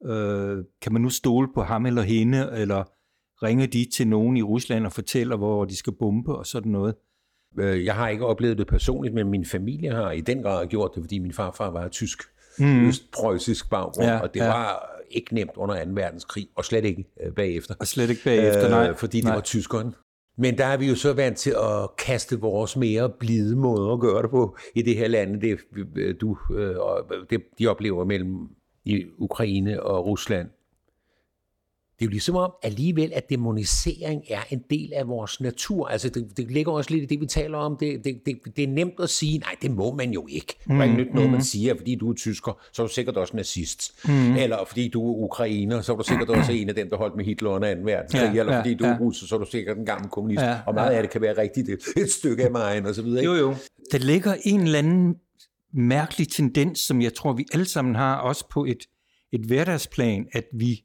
øh, 0.06 0.66
kan 0.82 0.94
man 0.94 1.02
nu 1.02 1.10
stole 1.10 1.48
på 1.54 1.64
ham 1.64 1.86
eller 1.86 2.02
hende, 2.02 2.52
eller 2.54 2.84
ringer 3.44 3.66
de 3.66 3.86
til 3.94 4.08
nogen 4.08 4.38
i 4.38 4.42
Rusland 4.42 4.86
og 4.86 4.92
fortæller, 4.92 5.38
hvor 5.38 5.66
de 5.66 5.76
skal 5.76 5.94
bombe 5.94 6.36
og 6.36 6.46
sådan 6.46 6.72
noget. 6.72 6.96
Øh, 6.96 7.11
jeg 7.58 7.96
har 7.96 8.10
ikke 8.10 8.26
oplevet 8.26 8.58
det 8.58 8.68
personligt, 8.68 9.16
men 9.16 9.30
min 9.30 9.46
familie 9.46 9.92
har 9.92 10.12
i 10.12 10.22
den 10.22 10.42
grad 10.42 10.68
gjort 10.68 10.92
det, 10.96 11.04
fordi 11.04 11.20
min 11.20 11.34
farfar 11.34 11.70
var 11.70 11.88
tysk, 11.88 12.24
mm. 12.60 12.88
østpreussisk 12.88 13.70
baggrund, 13.70 14.08
Ja, 14.08 14.20
og 14.20 14.34
det 14.34 14.40
ja. 14.40 14.48
var 14.48 14.92
ikke 15.12 15.34
nemt 15.34 15.52
under 15.56 15.86
2. 15.86 15.92
verdenskrig, 15.94 16.48
og 16.56 16.66
slet 16.66 16.86
ikke 16.86 17.06
øh, 17.24 17.34
bagefter. 17.34 17.76
Og 17.80 17.88
slet 17.88 18.10
ikke 18.10 18.24
bagefter, 18.24 18.70
nej. 18.70 18.90
Øh, 18.90 18.96
fordi 18.96 19.18
det 19.18 19.26
nej. 19.26 19.34
var 19.34 19.42
tyskeren. 19.42 19.96
Men 20.38 20.58
der 20.58 20.66
er 20.66 20.78
vi 20.78 20.90
jo 20.90 20.96
så 20.96 21.14
vant 21.14 21.38
til 21.38 21.52
at 21.52 21.96
kaste 21.98 22.40
vores 22.40 22.78
mere 22.78 23.10
blide 23.20 23.56
måder 23.56 23.94
at 23.94 24.00
gøre 24.00 24.22
det 24.22 24.30
på 24.30 24.58
i 24.76 24.82
det 24.82 24.96
her 24.96 25.08
land. 25.08 25.42
Det, 25.42 25.60
øh, 25.96 26.16
du, 26.22 26.38
øh, 26.56 26.78
og 26.78 27.06
det, 27.30 27.42
de 27.60 27.68
oplever 27.68 28.06
mellem 28.06 28.48
i 28.86 29.06
Ukraine 29.18 29.84
og 29.84 30.06
Rusland. 30.06 30.50
Det 32.02 32.06
er 32.06 32.10
jo 32.10 32.12
ligesom 32.12 32.36
om 32.36 32.54
alligevel, 32.64 33.12
at 33.14 33.30
demonisering 33.30 34.22
er 34.30 34.40
en 34.50 34.64
del 34.70 34.94
af 34.94 35.08
vores 35.08 35.42
natur. 35.42 35.88
Altså 35.88 36.10
det, 36.10 36.38
det 36.38 36.52
ligger 36.52 36.72
også 36.72 36.92
lidt 36.92 37.04
i 37.04 37.06
det, 37.06 37.22
vi 37.22 37.26
taler 37.26 37.58
om. 37.58 37.78
Det, 37.80 38.06
det, 38.06 38.22
det, 38.26 38.38
det 38.56 38.64
er 38.64 38.68
nemt 38.68 38.94
at 39.00 39.10
sige, 39.10 39.38
nej, 39.38 39.56
det 39.62 39.72
må 39.72 39.96
man 39.96 40.12
jo 40.12 40.28
ikke. 40.30 40.56
Det 40.68 40.78
er 40.80 40.84
ikke 40.84 40.96
nyt 40.96 41.14
noget, 41.14 41.32
man 41.32 41.44
siger, 41.44 41.76
fordi 41.78 41.96
du 41.96 42.10
er 42.10 42.14
tysker, 42.14 42.62
så 42.74 42.82
er 42.82 42.88
du 42.88 42.94
sikkert 42.94 43.18
også 43.18 43.36
nazist. 43.36 44.06
Mm. 44.08 44.36
Eller 44.36 44.58
fordi 44.68 44.88
du 44.88 45.10
er 45.10 45.16
ukrainer, 45.24 45.82
så 45.82 45.94
er 45.94 45.98
du 45.98 46.04
sikkert 46.04 46.30
også 46.30 46.52
en 46.52 46.70
af 46.70 46.76
dem, 46.76 46.90
der 46.90 46.98
holdt 46.98 47.16
med 47.16 47.26
Hitler 47.26 47.50
under 47.50 47.76
2. 47.76 47.82
verdenskrig. 47.82 48.20
Ja, 48.22 48.32
Ja, 48.34 48.40
eller 48.40 48.54
ja, 48.54 48.60
fordi 48.60 48.74
du 48.74 48.84
er 48.84 48.90
ja. 48.90 48.98
russer, 49.00 49.28
så 49.28 49.36
er 49.36 49.40
du 49.40 49.46
sikkert 49.52 49.78
en 49.78 49.86
gammel 49.86 50.10
kommunist. 50.10 50.42
Ja, 50.42 50.50
Ja, 50.50 50.60
og 50.68 50.74
meget 50.74 50.92
af 50.92 51.04
det 51.04 51.12
kan 51.12 51.22
være 51.22 51.38
rigtigt. 51.38 51.70
Et 51.98 52.12
stykke 52.12 52.44
af 52.44 52.52
mig, 52.52 52.86
og 52.86 52.96
så 52.96 53.02
videre. 53.02 53.20
Ikke? 53.22 53.34
Jo, 53.34 53.40
jo. 53.40 53.56
Der 53.92 53.98
ligger 53.98 54.36
en 54.44 54.62
eller 54.62 54.80
anden 54.80 55.16
mærkelig 55.74 56.28
tendens, 56.28 56.80
som 56.80 57.02
jeg 57.02 57.14
tror, 57.14 57.34
vi 57.34 57.46
alle 57.54 57.66
sammen 57.66 57.96
har, 57.96 58.16
også 58.16 58.46
på 58.50 58.66
et, 58.66 58.84
et 59.32 59.42
hverdagsplan, 59.42 60.28
at 60.32 60.46
vi 60.54 60.84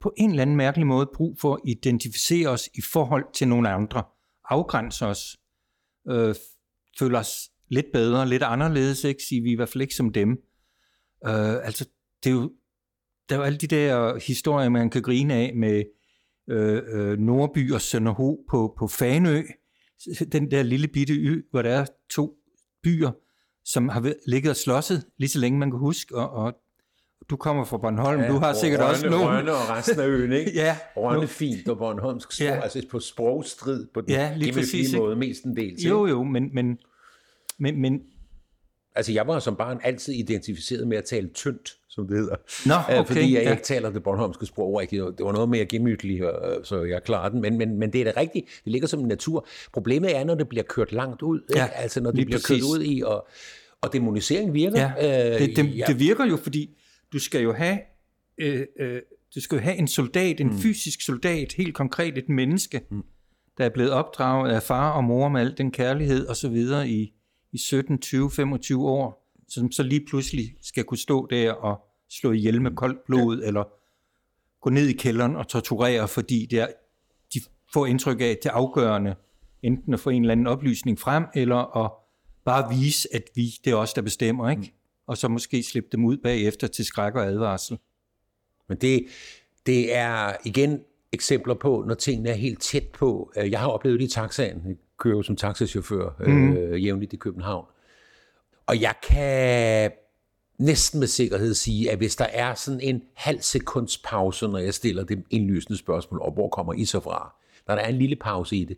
på 0.00 0.12
en 0.16 0.30
eller 0.30 0.42
anden 0.42 0.56
mærkelig 0.56 0.86
måde 0.86 1.10
brug 1.14 1.38
for 1.40 1.54
at 1.54 1.60
identificere 1.64 2.48
os 2.48 2.68
i 2.74 2.80
forhold 2.92 3.24
til 3.34 3.48
nogle 3.48 3.68
andre, 3.68 4.02
afgrænse 4.44 5.06
os, 5.06 5.36
øh, 6.10 6.34
føle 6.98 7.18
os 7.18 7.50
lidt 7.68 7.86
bedre, 7.92 8.28
lidt 8.28 8.42
anderledes, 8.42 9.04
ikke? 9.04 9.22
sige, 9.22 9.42
vi 9.42 9.48
er 9.48 9.52
i 9.52 9.56
hvert 9.56 9.68
fald 9.68 9.82
ikke 9.82 9.94
som 9.94 10.12
dem. 10.12 10.30
Øh, 11.26 11.66
altså, 11.66 11.88
det 12.24 12.30
er 12.30 12.34
jo, 12.34 12.52
der 13.28 13.34
er 13.34 13.38
jo 13.38 13.44
alle 13.44 13.58
de 13.58 13.66
der 13.66 14.18
historier, 14.26 14.68
man 14.68 14.90
kan 14.90 15.02
grine 15.02 15.34
af 15.34 15.52
med 15.56 15.84
øh, 16.50 16.82
øh, 16.88 17.18
Nordby 17.18 17.72
og 17.72 17.80
Sønderho 17.80 18.44
på, 18.50 18.74
på 18.78 18.88
Fanø, 18.88 19.42
den 20.32 20.50
der 20.50 20.62
lille 20.62 20.88
bitte 20.88 21.14
ø, 21.14 21.42
hvor 21.50 21.62
der 21.62 21.70
er 21.70 21.86
to 22.10 22.36
byer, 22.82 23.10
som 23.64 23.88
har 23.88 24.14
ligget 24.26 24.50
og 24.50 24.56
slåsset 24.56 25.04
lige 25.18 25.28
så 25.28 25.38
længe 25.38 25.58
man 25.58 25.70
kan 25.70 25.78
huske, 25.78 26.16
og, 26.16 26.30
og 26.30 26.54
du 27.30 27.36
kommer 27.36 27.64
fra 27.64 27.78
Bornholm, 27.78 28.20
ja, 28.20 28.28
du 28.28 28.32
har 28.38 28.48
og 28.48 28.56
sikkert 28.56 28.80
Rønne, 28.80 28.90
også 28.92 29.08
nogen. 29.08 29.26
Rønne 29.28 29.52
og 29.52 29.70
resten 29.70 30.00
af 30.00 30.06
øen, 30.06 30.32
ikke? 30.32 30.52
Ja, 30.64 30.76
Rønne 30.96 31.26
fint 31.26 31.68
og 31.68 31.78
Bornholmsk 31.78 32.32
sprog, 32.32 32.46
Ja. 32.46 32.60
altså 32.62 32.82
på 32.90 33.00
sprogstrid 33.00 33.86
på 33.94 34.00
den 34.00 34.10
Ja, 34.10 34.32
lige 34.36 34.52
præcis, 34.52 34.88
ikke? 34.92 34.98
måde, 35.02 35.16
mestendels. 35.16 35.84
Jo, 35.84 36.06
jo, 36.06 36.22
men, 36.22 36.50
men, 36.54 36.78
men, 37.58 37.80
men 37.80 38.00
Altså, 38.94 39.12
jeg 39.12 39.26
var 39.26 39.38
som 39.38 39.56
barn 39.56 39.80
altid 39.84 40.12
identificeret 40.14 40.88
med 40.88 40.96
at 40.96 41.04
tale 41.04 41.28
tyndt, 41.34 41.76
som 41.88 42.06
det 42.08 42.16
hedder. 42.16 42.36
Nå, 42.68 42.74
Øh, 42.74 43.00
okay, 43.00 43.06
Fordi 43.06 43.34
jeg 43.34 43.42
ja. 43.42 43.50
ikke 43.50 43.62
taler 43.62 43.90
det 43.90 44.02
bornholmske 44.02 44.46
sprog 44.46 44.80
rigtigt. 44.80 45.02
Det 45.18 45.26
var 45.26 45.32
noget 45.32 45.48
mere 45.48 45.64
gemytligt, 45.64 46.22
øh, 46.24 46.64
så 46.64 46.82
jeg 46.82 47.02
klarer 47.02 47.28
den. 47.28 47.40
Men, 47.40 47.58
men, 47.58 47.78
men 47.78 47.92
det 47.92 48.00
er 48.00 48.12
da 48.12 48.20
rigtigt. 48.20 48.46
Det 48.64 48.72
ligger 48.72 48.88
som 48.88 49.00
en 49.00 49.08
natur. 49.08 49.46
Problemet 49.72 50.16
er, 50.16 50.24
når 50.24 50.34
det 50.34 50.48
bliver 50.48 50.62
kørt 50.62 50.92
langt 50.92 51.22
ud. 51.22 51.40
Ikke? 51.50 51.58
Ja, 51.58 51.66
altså, 51.74 52.00
når 52.00 52.10
det 52.10 52.26
bliver 52.26 52.38
præcis. 52.40 52.62
kørt 52.62 52.78
ud 52.78 52.82
i, 52.84 53.02
og, 53.06 53.26
og 53.80 53.92
demonisering 53.92 54.54
virker. 54.54 54.90
Ja, 55.00 55.38
det, 55.38 55.56
det, 55.56 55.76
ja. 55.78 55.84
det 55.86 55.98
virker 56.00 56.24
jo, 56.26 56.36
fordi 56.36 56.76
du 57.12 57.18
skal 57.18 57.42
jo 57.42 57.52
have, 57.52 57.78
øh, 58.38 58.66
øh, 58.80 59.02
du 59.34 59.40
skal 59.40 59.56
jo 59.56 59.62
have 59.62 59.76
en 59.76 59.88
soldat, 59.88 60.40
en 60.40 60.46
mm. 60.46 60.58
fysisk 60.58 61.00
soldat, 61.00 61.52
helt 61.52 61.74
konkret 61.74 62.18
et 62.18 62.28
menneske, 62.28 62.80
mm. 62.90 63.02
der 63.58 63.64
er 63.64 63.68
blevet 63.68 63.92
opdraget 63.92 64.52
af 64.52 64.62
far 64.62 64.90
og 64.92 65.04
mor 65.04 65.28
med 65.28 65.40
al 65.40 65.58
den 65.58 65.70
kærlighed 65.70 66.26
og 66.26 66.36
så 66.36 66.48
videre 66.48 66.88
i, 66.88 67.12
i 67.52 67.58
17, 67.58 67.98
20, 67.98 68.30
25 68.30 68.88
år, 68.88 69.34
som 69.48 69.72
så 69.72 69.82
lige 69.82 70.06
pludselig 70.06 70.54
skal 70.62 70.84
kunne 70.84 70.98
stå 70.98 71.26
der 71.26 71.52
og 71.52 71.80
slå 72.10 72.32
ihjel 72.32 72.62
med 72.62 72.70
koldt 72.70 73.04
blod, 73.06 73.40
ja. 73.40 73.46
eller 73.46 73.64
gå 74.60 74.70
ned 74.70 74.86
i 74.86 74.92
kælderen 74.92 75.36
og 75.36 75.48
torturere, 75.48 76.08
fordi 76.08 76.46
det 76.50 76.58
er, 76.58 76.66
de 77.34 77.40
får 77.72 77.86
indtryk 77.86 78.20
af, 78.20 78.24
at 78.24 78.38
det 78.42 78.48
er 78.48 78.54
afgørende, 78.54 79.14
enten 79.62 79.94
at 79.94 80.00
få 80.00 80.10
en 80.10 80.22
eller 80.22 80.32
anden 80.32 80.46
oplysning 80.46 80.98
frem, 80.98 81.24
eller 81.34 81.76
at 81.84 81.90
bare 82.44 82.74
vise, 82.74 83.08
at 83.14 83.22
vi, 83.34 83.46
det 83.64 83.70
er 83.70 83.76
os, 83.76 83.94
der 83.94 84.02
bestemmer, 84.02 84.50
ikke? 84.50 84.74
Og 85.10 85.16
så 85.16 85.28
måske 85.28 85.62
slippe 85.62 85.88
dem 85.92 86.04
ud 86.04 86.16
bagefter 86.16 86.66
til 86.66 86.84
skræk 86.84 87.14
og 87.14 87.26
advarsel. 87.26 87.78
Men 88.68 88.78
det, 88.78 89.06
det 89.66 89.94
er 89.94 90.32
igen 90.44 90.80
eksempler 91.12 91.54
på, 91.54 91.84
når 91.86 91.94
tingene 91.94 92.28
er 92.28 92.34
helt 92.34 92.60
tæt 92.60 92.88
på. 92.88 93.32
Øh, 93.36 93.50
Jeg 93.50 93.60
har 93.60 93.68
oplevet 93.68 94.00
det 94.00 94.06
i 94.06 94.10
taxaen. 94.10 94.62
Jeg 94.66 94.76
kører 94.98 95.16
jo 95.16 95.22
som 95.22 95.36
taxachauffør 95.36 96.10
mm. 96.26 96.56
øh, 96.56 96.84
jævnligt 96.84 97.12
i 97.12 97.16
København. 97.16 97.66
Og 98.66 98.80
jeg 98.80 98.94
kan 99.08 99.90
næsten 100.58 101.00
med 101.00 101.08
sikkerhed 101.08 101.54
sige, 101.54 101.90
at 101.90 101.98
hvis 101.98 102.16
der 102.16 102.26
er 102.32 102.54
sådan 102.54 102.80
en 102.80 103.02
halv 103.14 103.40
sekunds 103.40 103.98
pause, 103.98 104.48
når 104.48 104.58
jeg 104.58 104.74
stiller 104.74 105.04
det 105.04 105.24
indlysende 105.30 105.78
spørgsmål, 105.78 106.20
og 106.20 106.32
hvor 106.32 106.48
kommer 106.48 106.72
I 106.72 106.84
så 106.84 107.00
fra? 107.00 107.34
Når 107.68 107.74
der 107.74 107.82
er 107.82 107.88
en 107.88 107.98
lille 107.98 108.16
pause 108.16 108.56
i 108.56 108.64
det, 108.64 108.76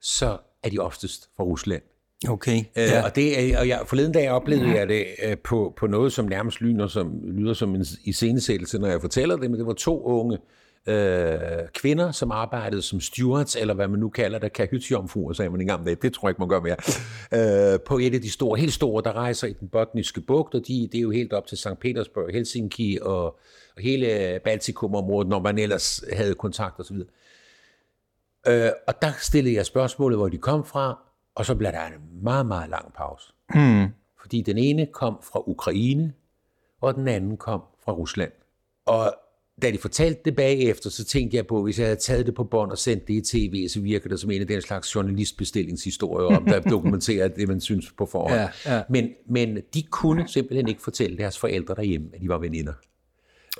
så 0.00 0.38
er 0.62 0.68
de 0.68 0.78
oftest 0.78 1.30
fra 1.36 1.44
Rusland. 1.44 1.82
Okay. 2.28 2.64
Ja. 2.76 2.98
Øh, 2.98 3.04
og, 3.04 3.16
det, 3.16 3.52
er- 3.52 3.58
og 3.58 3.68
jeg, 3.68 3.80
forleden 3.86 4.12
dag 4.12 4.30
oplevede 4.30 4.70
jeg 4.78 4.88
det 4.88 5.06
øh, 5.24 5.38
på, 5.38 5.74
på 5.76 5.86
noget, 5.86 6.12
som 6.12 6.24
nærmest 6.24 6.60
lyder 6.60 6.86
som, 6.86 7.20
lyder 7.24 7.54
som 7.54 7.74
en 7.74 7.84
iscenesættelse, 8.04 8.78
når 8.78 8.88
jeg 8.88 9.00
fortæller 9.00 9.36
det, 9.36 9.50
men 9.50 9.58
det 9.58 9.66
var 9.66 9.72
to 9.72 10.02
unge 10.04 10.38
øh, 10.86 11.38
kvinder, 11.74 12.12
som 12.12 12.30
arbejdede 12.30 12.82
som 12.82 13.00
stewards, 13.00 13.56
eller 13.56 13.74
hvad 13.74 13.88
man 13.88 14.00
nu 14.00 14.08
kalder 14.08 14.38
det, 14.38 14.52
kahytjomfruer, 14.52 15.32
sagde 15.32 15.50
man 15.50 15.60
i 15.60 15.64
gamle 15.64 15.84
dage. 15.86 15.96
Det 16.02 16.12
tror 16.12 16.28
jeg 16.28 16.30
ikke, 16.30 16.40
man 16.40 16.48
gør 16.48 16.60
mere. 16.60 16.76
Øh, 17.74 17.80
på 17.80 17.98
et 17.98 18.14
af 18.14 18.20
de 18.20 18.30
store, 18.30 18.58
helt 18.60 18.72
store, 18.72 19.02
der 19.02 19.12
rejser 19.12 19.46
i 19.48 19.52
den 19.52 19.68
botniske 19.68 20.20
bugt, 20.20 20.54
og 20.54 20.62
de, 20.68 20.88
det 20.92 20.98
er 20.98 21.02
jo 21.02 21.10
helt 21.10 21.32
op 21.32 21.46
til 21.46 21.58
St. 21.58 21.78
Petersburg, 21.80 22.28
Helsinki 22.32 22.98
og, 23.02 23.24
og 23.76 23.82
hele 23.82 24.40
Baltikum-området, 24.44 25.28
når 25.28 25.40
man 25.40 25.58
ellers 25.58 26.04
havde 26.12 26.34
kontakt 26.34 26.80
osv. 26.80 26.96
Øh, 28.48 28.70
og 28.88 29.02
der 29.02 29.12
stillede 29.20 29.54
jeg 29.56 29.66
spørgsmålet, 29.66 30.18
hvor 30.18 30.28
de 30.28 30.38
kom 30.38 30.64
fra, 30.64 30.98
og 31.34 31.46
så 31.46 31.54
blev 31.54 31.72
der 31.72 31.86
en 31.86 32.22
meget, 32.22 32.46
meget 32.46 32.70
lang 32.70 32.92
pause. 32.92 33.32
Hmm. 33.54 33.86
Fordi 34.20 34.42
den 34.42 34.58
ene 34.58 34.86
kom 34.86 35.18
fra 35.32 35.42
Ukraine, 35.46 36.12
og 36.80 36.94
den 36.94 37.08
anden 37.08 37.36
kom 37.36 37.62
fra 37.84 37.92
Rusland. 37.92 38.32
Og 38.86 39.14
da 39.62 39.70
de 39.70 39.78
fortalte 39.78 40.20
det 40.24 40.36
bagefter, 40.36 40.90
så 40.90 41.04
tænkte 41.04 41.36
jeg 41.36 41.46
på, 41.46 41.62
hvis 41.62 41.78
jeg 41.78 41.86
havde 41.86 41.96
taget 41.96 42.26
det 42.26 42.34
på 42.34 42.44
bånd 42.44 42.70
og 42.70 42.78
sendt 42.78 43.08
det 43.08 43.14
i 43.14 43.20
tv, 43.20 43.68
så 43.68 43.80
virker 43.80 44.08
det 44.08 44.20
som 44.20 44.30
en 44.30 44.40
af 44.40 44.46
den 44.46 44.62
slags 44.62 44.94
journalistbestillingshistorier 44.94 46.36
om, 46.36 46.44
der 46.44 46.60
dokumenterer 46.76 47.28
det, 47.28 47.48
man 47.48 47.60
synes 47.60 47.92
på 47.92 48.06
forhånd. 48.06 48.40
Ja, 48.40 48.48
ja. 48.66 48.82
Men, 48.88 49.10
men 49.26 49.58
de 49.74 49.82
kunne 49.82 50.28
simpelthen 50.28 50.68
ikke 50.68 50.82
fortælle 50.82 51.18
deres 51.18 51.38
forældre 51.38 51.74
derhjemme, 51.74 52.08
at 52.14 52.20
de 52.20 52.28
var 52.28 52.38
veninder. 52.38 52.72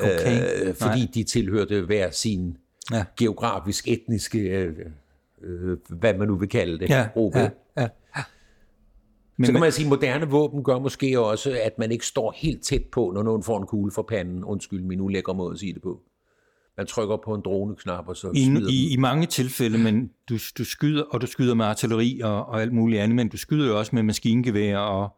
Okay. 0.01 0.67
Øh, 0.67 0.75
fordi 0.75 1.07
de 1.15 1.25
tilhørte 1.25 1.81
hver 1.81 2.11
sin 2.11 2.57
Ja. 2.93 3.05
geografisk, 3.19 3.89
etniske, 3.89 4.39
øh, 4.39 4.77
øh, 5.45 5.79
hvad 5.89 6.15
man 6.15 6.29
nu 6.29 6.37
vil 6.37 6.49
kalde 6.49 6.79
det, 6.79 6.91
Ja, 6.91 7.09
gruppe. 7.15 7.39
ja, 7.39 7.49
ja. 7.79 7.89
Men, 9.37 9.47
så 9.47 9.53
kan 9.53 9.61
man 9.61 9.73
sige, 9.73 9.87
at 9.87 9.91
moderne 9.91 10.27
våben 10.29 10.65
gør 10.65 10.79
måske 10.79 11.21
også, 11.21 11.59
at 11.63 11.79
man 11.79 11.93
ikke 11.93 12.07
står 12.07 12.35
helt 12.37 12.63
tæt 12.63 12.83
på, 12.93 13.13
når 13.15 13.23
nogen 13.23 13.43
får 13.43 13.59
en 13.59 13.67
kugle 13.67 13.93
for 13.93 14.03
panden. 14.03 14.45
Undskyld 14.45 14.83
min 14.83 15.01
ulækre 15.01 15.35
måde 15.35 15.53
at 15.53 15.59
sige 15.59 15.75
det 15.75 15.83
på. 15.83 16.01
Man 16.77 16.87
trykker 16.87 17.17
på 17.25 17.35
en 17.35 17.41
droneknap, 17.45 18.09
og 18.09 18.17
så 18.17 18.31
I, 18.35 18.45
skyder 18.45 18.71
i, 18.71 18.93
I 18.93 18.97
mange 18.97 19.27
tilfælde, 19.27 19.79
men 19.79 20.11
du, 20.29 20.35
du 20.59 20.65
skyder, 20.65 21.03
og 21.03 21.21
du 21.21 21.27
skyder 21.27 21.55
med 21.55 21.65
artilleri 21.65 22.21
og, 22.25 22.47
og 22.47 22.63
alt 22.63 22.73
muligt 22.73 23.03
andet, 23.03 23.17
men 23.17 23.29
du 23.29 23.37
skyder 23.37 23.67
jo 23.67 23.79
også 23.79 23.95
med 23.95 24.03
maskingevær, 24.03 24.79
og, 24.79 25.11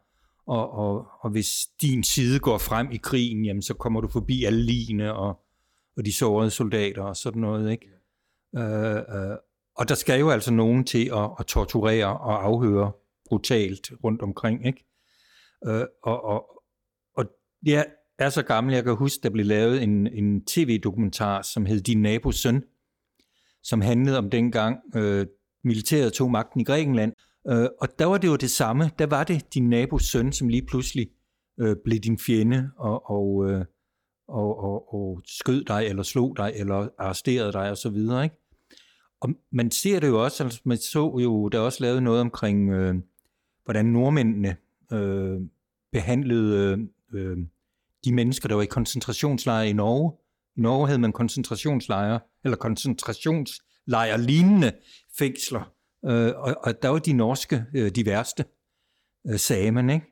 og, 0.46 0.70
og, 0.72 1.06
og 1.20 1.30
hvis 1.30 1.68
din 1.82 2.02
side 2.02 2.38
går 2.38 2.58
frem 2.58 2.88
i 2.92 2.96
krigen, 2.96 3.44
jamen, 3.44 3.62
så 3.62 3.74
kommer 3.74 4.00
du 4.00 4.08
forbi 4.08 4.44
alle 4.44 4.62
ligene 4.62 5.14
og, 5.14 5.38
og 5.96 6.04
de 6.04 6.12
sårede 6.12 6.50
soldater 6.50 7.02
og 7.02 7.16
sådan 7.16 7.42
noget, 7.42 7.70
ikke? 7.70 7.86
Øh, 8.56 8.96
øh, 8.96 9.36
og 9.76 9.88
der 9.88 9.94
skal 9.94 10.20
jo 10.20 10.30
altså 10.30 10.52
nogen 10.52 10.84
til 10.84 11.10
at, 11.14 11.30
at 11.38 11.46
torturere 11.46 12.18
og 12.20 12.44
afhøre 12.44 12.92
brutalt 13.28 13.92
rundt 14.04 14.22
omkring, 14.22 14.66
ikke? 14.66 14.84
Øh, 15.66 15.84
og, 16.02 16.24
og, 16.24 16.62
og 17.16 17.24
jeg 17.66 17.86
er 18.18 18.30
så 18.30 18.42
gammel, 18.42 18.74
jeg 18.74 18.84
kan 18.84 18.96
huske, 18.96 19.22
der 19.22 19.30
blev 19.30 19.46
lavet 19.46 19.82
en, 19.82 20.06
en 20.06 20.44
tv-dokumentar, 20.44 21.42
som 21.42 21.66
hed 21.66 21.80
Din 21.80 22.02
nabos 22.02 22.36
søn, 22.36 22.62
som 23.62 23.80
handlede 23.80 24.18
om 24.18 24.30
dengang 24.30 24.78
øh, 24.96 25.26
militæret 25.64 26.12
tog 26.12 26.30
magten 26.30 26.60
i 26.60 26.64
Grækenland. 26.64 27.12
Øh, 27.48 27.68
og 27.80 27.88
der 27.98 28.04
var 28.04 28.18
det 28.18 28.28
jo 28.28 28.36
det 28.36 28.50
samme. 28.50 28.90
Der 28.98 29.06
var 29.06 29.24
det 29.24 29.54
din 29.54 29.68
nabos 29.70 30.02
søn, 30.02 30.32
som 30.32 30.48
lige 30.48 30.66
pludselig 30.66 31.08
øh, 31.60 31.76
blev 31.84 31.98
din 31.98 32.18
fjende 32.18 32.70
og, 32.76 33.10
og, 33.10 33.50
øh, 33.50 33.64
og, 34.28 34.58
og, 34.58 34.94
og 34.94 35.22
skød 35.26 35.64
dig, 35.64 35.86
eller 35.86 36.02
slog 36.02 36.36
dig, 36.36 36.52
eller 36.54 36.88
arresterede 36.98 37.52
dig 37.52 37.70
osv., 37.70 37.96
ikke? 37.96 38.43
Og 39.24 39.30
man 39.52 39.70
ser 39.70 40.00
det 40.00 40.08
jo 40.08 40.24
også, 40.24 40.44
altså 40.44 40.60
man 40.64 40.78
så 40.78 41.18
jo, 41.22 41.48
der 41.48 41.58
er 41.58 41.62
også 41.62 41.84
lavet 41.84 42.02
noget 42.02 42.20
omkring, 42.20 42.70
øh, 42.70 42.94
hvordan 43.64 43.86
nordmændene 43.86 44.56
øh, 44.92 45.40
behandlede 45.92 46.88
øh, 47.14 47.36
de 48.04 48.14
mennesker, 48.14 48.48
der 48.48 48.54
var 48.54 48.62
i 48.62 48.66
koncentrationslejre 48.66 49.68
i 49.68 49.72
Norge, 49.72 50.12
I 50.56 50.60
Norge 50.60 50.86
havde 50.86 50.98
man 50.98 51.12
koncentrationslejre, 51.12 52.20
eller 52.44 52.56
koncentrationslejre 52.56 54.20
lignende 54.20 54.72
fængsler, 55.18 55.72
øh, 56.04 56.32
og, 56.36 56.56
og 56.62 56.82
der 56.82 56.88
var 56.88 56.98
de 56.98 57.12
norske 57.12 57.64
øh, 57.74 57.90
de 57.90 58.06
værste, 58.06 58.44
øh, 59.28 59.38
sagde 59.38 59.72
man, 59.72 59.90
ikke? 59.90 60.06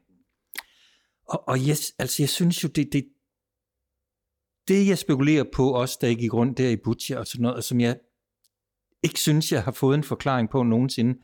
Og, 1.28 1.48
og 1.48 1.66
jeg, 1.66 1.76
altså, 1.98 2.22
jeg 2.22 2.28
synes 2.28 2.64
jo, 2.64 2.68
det, 2.68 2.92
det, 2.92 3.08
det 4.68 4.88
jeg 4.88 4.98
spekulerer 4.98 5.44
på, 5.52 5.72
også 5.72 5.98
der 6.00 6.06
jeg 6.06 6.16
gik 6.16 6.34
rundt 6.34 6.58
der 6.58 6.68
i 6.68 6.76
Butcher 6.76 7.18
og 7.18 7.26
sådan 7.26 7.42
noget, 7.42 7.56
og 7.56 7.64
som 7.64 7.80
jeg 7.80 7.98
ikke 9.02 9.20
synes, 9.20 9.52
jeg 9.52 9.62
har 9.62 9.72
fået 9.72 9.94
en 9.94 10.04
forklaring 10.04 10.50
på 10.50 10.62
nogensinde, 10.62 11.18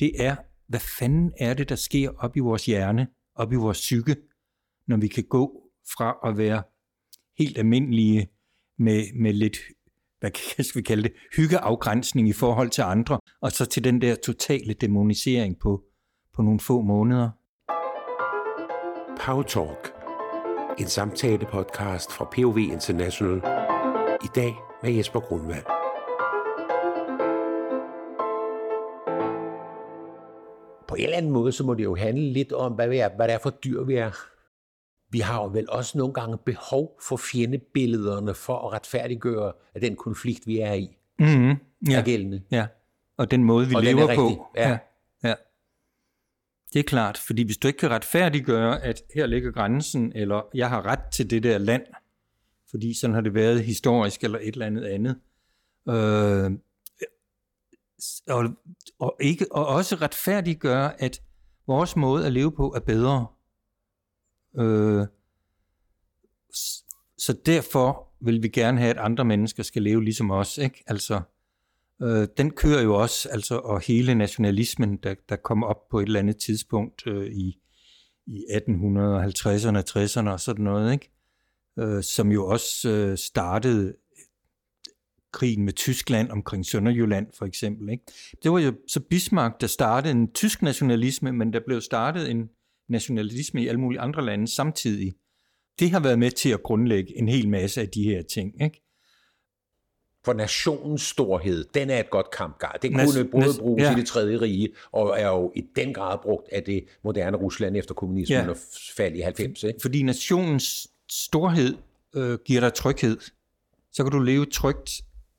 det 0.00 0.12
er, 0.18 0.36
hvad 0.68 0.80
fanden 0.98 1.32
er 1.38 1.54
det, 1.54 1.68
der 1.68 1.76
sker 1.76 2.10
op 2.18 2.36
i 2.36 2.40
vores 2.40 2.66
hjerne, 2.66 3.06
op 3.34 3.52
i 3.52 3.56
vores 3.56 3.78
psyke, 3.78 4.16
når 4.86 4.96
vi 4.96 5.08
kan 5.08 5.24
gå 5.24 5.62
fra 5.96 6.16
at 6.24 6.38
være 6.38 6.62
helt 7.38 7.58
almindelige 7.58 8.28
med, 8.78 9.04
med 9.20 9.32
lidt, 9.32 9.58
hvad 10.20 10.30
kan 10.30 10.64
vi 10.74 10.82
kalde 10.82 11.02
det, 11.02 11.12
hyggeafgrænsning 11.36 12.28
i 12.28 12.32
forhold 12.32 12.70
til 12.70 12.82
andre, 12.82 13.20
og 13.40 13.52
så 13.52 13.66
til 13.66 13.84
den 13.84 14.00
der 14.00 14.14
totale 14.14 14.74
demonisering 14.74 15.58
på, 15.58 15.82
på 16.34 16.42
nogle 16.42 16.60
få 16.60 16.80
måneder. 16.80 17.30
Power 19.26 19.42
Talk. 19.42 19.92
En 20.78 20.86
samtale-podcast 20.86 22.12
fra 22.12 22.24
POV 22.24 22.58
International. 22.58 23.36
I 24.24 24.28
dag 24.34 24.54
med 24.82 24.92
Jesper 24.92 25.20
Grundvald. 25.20 25.77
På 30.88 30.94
en 30.94 31.04
eller 31.04 31.16
anden 31.16 31.32
måde, 31.32 31.52
så 31.52 31.64
må 31.64 31.74
det 31.74 31.84
jo 31.84 31.94
handle 31.94 32.32
lidt 32.32 32.52
om, 32.52 32.72
hvad, 32.72 32.88
vi 32.88 32.98
er, 32.98 33.08
hvad 33.16 33.28
det 33.28 33.34
er 33.34 33.38
for 33.38 33.50
dyr, 33.50 33.82
vi 33.82 33.94
er. 33.94 34.10
Vi 35.10 35.18
har 35.18 35.42
jo 35.42 35.48
vel 35.48 35.70
også 35.70 35.98
nogle 35.98 36.14
gange 36.14 36.38
behov 36.38 37.00
for 37.08 37.16
fjendebillederne 37.16 38.34
for 38.34 38.66
at 38.66 38.72
retfærdiggøre 38.72 39.52
at 39.74 39.82
den 39.82 39.96
konflikt, 39.96 40.46
vi 40.46 40.58
er 40.58 40.72
i. 40.72 40.96
Mm-hmm. 41.18 41.56
Ja. 41.90 41.98
Er 41.98 42.02
gældende. 42.04 42.42
ja, 42.50 42.66
og 43.16 43.30
den 43.30 43.44
måde, 43.44 43.68
vi 43.68 43.74
Og 43.74 43.82
lever 43.82 44.08
er 44.08 44.16
på. 44.16 44.46
ja. 44.56 44.70
ja. 44.70 44.78
ja. 45.24 45.34
Det 46.72 46.78
er 46.78 46.82
klart, 46.84 47.18
fordi 47.26 47.42
hvis 47.42 47.56
du 47.56 47.68
ikke 47.68 47.78
kan 47.78 47.90
retfærdiggøre, 47.90 48.82
at 48.82 49.02
her 49.14 49.26
ligger 49.26 49.50
grænsen, 49.50 50.12
eller 50.14 50.42
jeg 50.54 50.68
har 50.68 50.86
ret 50.86 51.00
til 51.12 51.30
det 51.30 51.42
der 51.42 51.58
land, 51.58 51.82
fordi 52.70 52.94
sådan 52.94 53.14
har 53.14 53.20
det 53.20 53.34
været 53.34 53.64
historisk, 53.64 54.24
eller 54.24 54.38
et 54.38 54.52
eller 54.52 54.66
andet 54.66 54.84
andet, 54.84 55.16
øh, 55.88 56.58
og, 58.28 58.44
og, 58.98 59.16
ikke, 59.20 59.46
og 59.52 59.66
også 59.66 59.96
retfærdiggøre, 59.96 61.02
at 61.02 61.22
vores 61.66 61.96
måde 61.96 62.26
at 62.26 62.32
leve 62.32 62.52
på 62.52 62.72
er 62.76 62.80
bedre. 62.80 63.26
Øh, 64.58 65.06
så 67.18 67.36
derfor 67.46 68.08
vil 68.20 68.42
vi 68.42 68.48
gerne 68.48 68.80
have, 68.80 68.90
at 68.90 68.98
andre 68.98 69.24
mennesker 69.24 69.62
skal 69.62 69.82
leve 69.82 70.04
ligesom 70.04 70.30
os. 70.30 70.58
Ikke? 70.58 70.84
Altså, 70.86 71.20
øh, 72.02 72.28
den 72.36 72.50
kører 72.50 72.82
jo 72.82 72.94
også, 72.94 73.28
altså, 73.28 73.58
og 73.58 73.80
hele 73.80 74.14
nationalismen, 74.14 74.96
der, 74.96 75.14
der 75.28 75.36
kom 75.36 75.64
op 75.64 75.88
på 75.90 76.00
et 76.00 76.06
eller 76.06 76.20
andet 76.20 76.36
tidspunkt 76.36 77.06
øh, 77.06 77.26
i, 77.26 77.58
i 78.26 78.44
1850'erne, 78.52 79.82
60'erne 79.90 80.28
og 80.28 80.40
sådan 80.40 80.64
noget, 80.64 80.92
ikke? 80.92 81.10
Øh, 81.78 82.02
som 82.02 82.32
jo 82.32 82.46
også 82.46 82.90
øh, 82.90 83.18
startede 83.18 83.94
krigen 85.38 85.64
med 85.64 85.72
Tyskland 85.72 86.30
omkring 86.30 86.66
Sønderjylland 86.66 87.26
for 87.38 87.44
eksempel. 87.46 87.88
Ikke? 87.90 88.04
Det 88.42 88.52
var 88.52 88.58
jo 88.58 88.72
så 88.88 89.00
Bismarck, 89.00 89.60
der 89.60 89.66
startede 89.66 90.10
en 90.12 90.32
tysk 90.32 90.62
nationalisme, 90.62 91.32
men 91.32 91.52
der 91.52 91.60
blev 91.66 91.80
startet 91.80 92.30
en 92.30 92.48
nationalisme 92.88 93.62
i 93.62 93.68
alle 93.68 93.80
mulige 93.80 94.00
andre 94.00 94.24
lande 94.24 94.48
samtidig. 94.48 95.14
Det 95.78 95.90
har 95.90 96.00
været 96.00 96.18
med 96.18 96.30
til 96.30 96.48
at 96.50 96.62
grundlægge 96.62 97.18
en 97.18 97.28
hel 97.28 97.48
masse 97.48 97.80
af 97.80 97.88
de 97.88 98.02
her 98.02 98.22
ting. 98.22 98.62
Ikke? 98.62 98.82
For 100.24 100.32
nationens 100.32 101.02
storhed, 101.02 101.64
den 101.74 101.90
er 101.90 102.00
et 102.00 102.10
godt 102.10 102.30
kampgard. 102.30 102.78
Det 102.82 102.90
Nas- 102.90 103.04
kunne 103.04 103.24
både 103.30 103.44
nas- 103.44 103.60
bruges 103.60 103.82
ja. 103.82 103.92
i 103.92 103.94
det 104.00 104.06
tredje 104.06 104.40
rige, 104.40 104.68
og 104.92 105.20
er 105.20 105.28
jo 105.28 105.52
i 105.56 105.62
den 105.76 105.94
grad 105.94 106.18
brugt 106.22 106.48
af 106.52 106.62
det 106.62 106.84
moderne 107.04 107.36
Rusland 107.36 107.76
efter 107.76 107.94
kommunismen 107.94 108.38
Ja. 108.38 108.48
og 108.50 108.56
fald 108.96 109.14
i 109.14 109.20
90. 109.20 109.62
Ikke? 109.62 109.78
Fordi 109.82 110.02
nationens 110.02 110.88
storhed 111.10 111.76
øh, 112.14 112.38
giver 112.44 112.60
dig 112.60 112.74
tryghed. 112.74 113.16
Så 113.92 114.02
kan 114.04 114.12
du 114.12 114.18
leve 114.18 114.46
trygt 114.46 114.90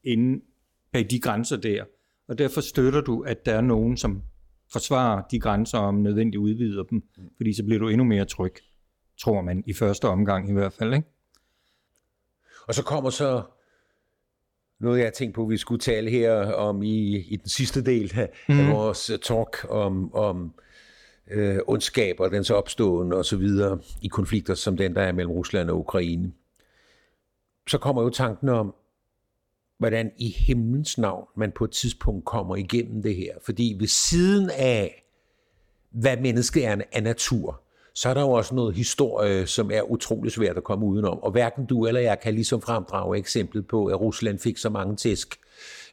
inden 0.03 0.41
bag 0.91 1.07
de 1.09 1.19
grænser 1.19 1.57
der. 1.57 1.83
Og 2.27 2.38
derfor 2.38 2.62
støtter 2.62 3.01
du, 3.01 3.21
at 3.21 3.45
der 3.45 3.55
er 3.55 3.62
nogen, 3.62 3.97
som 3.97 4.21
forsvarer 4.71 5.23
de 5.31 5.39
grænser, 5.39 5.77
om 5.77 5.95
nødvendigt 5.95 6.41
udvider 6.41 6.83
dem. 6.83 7.03
Fordi 7.38 7.53
så 7.53 7.63
bliver 7.63 7.79
du 7.79 7.88
endnu 7.88 8.03
mere 8.03 8.25
tryg, 8.25 8.53
tror 9.19 9.41
man, 9.41 9.63
i 9.67 9.73
første 9.73 10.05
omgang 10.05 10.49
i 10.49 10.53
hvert 10.53 10.73
fald. 10.73 10.93
Ikke? 10.93 11.07
Og 12.67 12.73
så 12.73 12.83
kommer 12.83 13.09
så 13.09 13.43
noget, 14.79 14.97
jeg 14.97 15.05
har 15.05 15.12
tænkt 15.12 15.35
på, 15.35 15.45
vi 15.45 15.57
skulle 15.57 15.79
tale 15.79 16.09
her 16.09 16.53
om 16.53 16.83
i, 16.83 17.17
i 17.17 17.35
den 17.35 17.49
sidste 17.49 17.85
del 17.85 18.13
af, 18.15 18.29
mm. 18.49 18.59
af 18.59 18.75
vores 18.75 19.09
øh, 19.09 19.19
talk 19.19 19.65
om, 19.69 20.13
om 20.13 20.53
øh, 21.31 21.59
ondskab 21.67 22.19
og 22.19 22.31
dens 22.31 22.49
opståen 22.49 23.13
og 23.13 23.25
så 23.25 23.38
videre 23.38 23.79
i 24.01 24.07
konflikter 24.07 24.53
som 24.53 24.77
den, 24.77 24.95
der 24.95 25.01
er 25.01 25.12
mellem 25.12 25.31
Rusland 25.31 25.69
og 25.69 25.79
Ukraine. 25.79 26.31
Så 27.67 27.77
kommer 27.77 28.01
jo 28.01 28.09
tanken 28.09 28.49
om, 28.49 28.75
hvordan 29.79 30.11
i 30.17 30.29
himlens 30.29 30.97
navn 30.97 31.25
man 31.35 31.51
på 31.51 31.63
et 31.63 31.71
tidspunkt 31.71 32.25
kommer 32.25 32.55
igennem 32.55 33.01
det 33.01 33.15
her. 33.15 33.33
Fordi 33.45 33.75
ved 33.79 33.87
siden 33.87 34.49
af, 34.57 35.05
hvad 35.91 36.17
mennesket 36.17 36.65
er 36.65 36.77
af 36.91 37.03
natur, 37.03 37.61
så 37.95 38.09
er 38.09 38.13
der 38.13 38.21
jo 38.21 38.31
også 38.31 38.55
noget 38.55 38.75
historie, 38.75 39.47
som 39.47 39.71
er 39.71 39.81
utrolig 39.81 40.31
svært 40.31 40.57
at 40.57 40.63
komme 40.63 40.85
udenom. 40.85 41.23
Og 41.23 41.31
hverken 41.31 41.65
du 41.65 41.85
eller 41.85 42.01
jeg 42.01 42.19
kan 42.19 42.33
ligesom 42.33 42.61
fremdrage 42.61 43.17
eksemplet 43.17 43.67
på, 43.67 43.85
at 43.85 44.01
Rusland 44.01 44.39
fik 44.39 44.57
så 44.57 44.69
mange 44.69 44.95
tæsk 44.95 45.39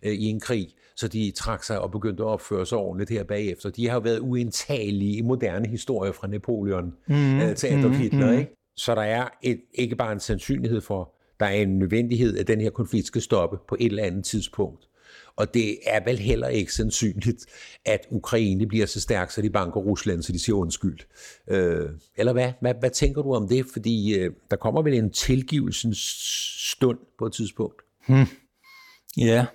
øh, 0.03 0.13
i 0.13 0.25
en 0.25 0.41
krig, 0.41 0.69
så 0.97 1.09
de 1.09 1.31
trak 1.31 1.65
sig 1.65 1.81
og 1.81 1.91
begyndte 1.91 2.23
at 2.23 2.27
opføre 2.27 2.67
sig 2.67 2.79
ordentligt 2.79 3.11
her 3.11 3.25
bagefter. 3.25 3.71
De 3.71 3.89
har 3.89 3.95
jo 3.95 4.01
været 4.01 4.19
uindtagelige 4.19 5.17
i 5.17 5.23
moderne 5.23 5.69
historie 5.69 6.13
fra 6.13 6.27
Napoleon 6.27 6.95
mm, 7.07 7.41
øh, 7.41 7.57
til 7.57 7.67
Adolf 7.67 7.97
Hitler. 7.97 8.33
Ikke? 8.39 8.57
Så 8.77 8.95
der 8.95 9.03
er 9.03 9.29
et, 9.43 9.61
ikke 9.75 9.97
bare 9.97 10.13
en 10.13 10.21
sandsynlighed 10.21 10.81
for, 10.81 11.13
der 11.41 11.47
er 11.47 11.63
en 11.63 11.79
nødvendighed, 11.79 12.39
at 12.39 12.49
den 12.49 12.61
her 12.61 12.71
konflikt 12.71 13.07
skal 13.07 13.23
stoppe 13.23 13.59
på 13.69 13.77
et 13.81 13.87
eller 13.87 14.05
andet 14.05 14.25
tidspunkt. 14.25 14.89
Og 15.37 15.55
det 15.55 15.79
er 15.87 16.05
vel 16.05 16.19
heller 16.19 16.49
ikke 16.49 16.73
sandsynligt, 16.73 17.47
at 17.85 18.01
Ukraine 18.11 18.67
bliver 18.67 18.87
så 18.87 19.01
stærk, 19.01 19.31
så 19.31 19.43
de 19.43 19.51
banker 19.51 19.81
Rusland, 19.81 20.23
så 20.23 20.33
de 20.33 20.39
siger 20.39 20.57
undskyld. 20.57 20.99
Øh, 21.49 21.89
eller 22.17 22.33
hvad? 22.33 22.53
hvad? 22.61 22.75
Hvad 22.75 22.91
tænker 22.91 23.23
du 23.23 23.35
om 23.35 23.49
det? 23.49 23.67
Fordi 23.73 24.19
øh, 24.19 24.33
der 24.51 24.57
kommer 24.57 24.83
vel 24.83 24.95
en 24.95 25.11
tilgivelsens 25.11 25.99
stund 26.71 26.99
på 27.19 27.27
et 27.27 27.33
tidspunkt. 27.33 27.83
Hmm. 28.09 28.27
Ja, 29.17 29.47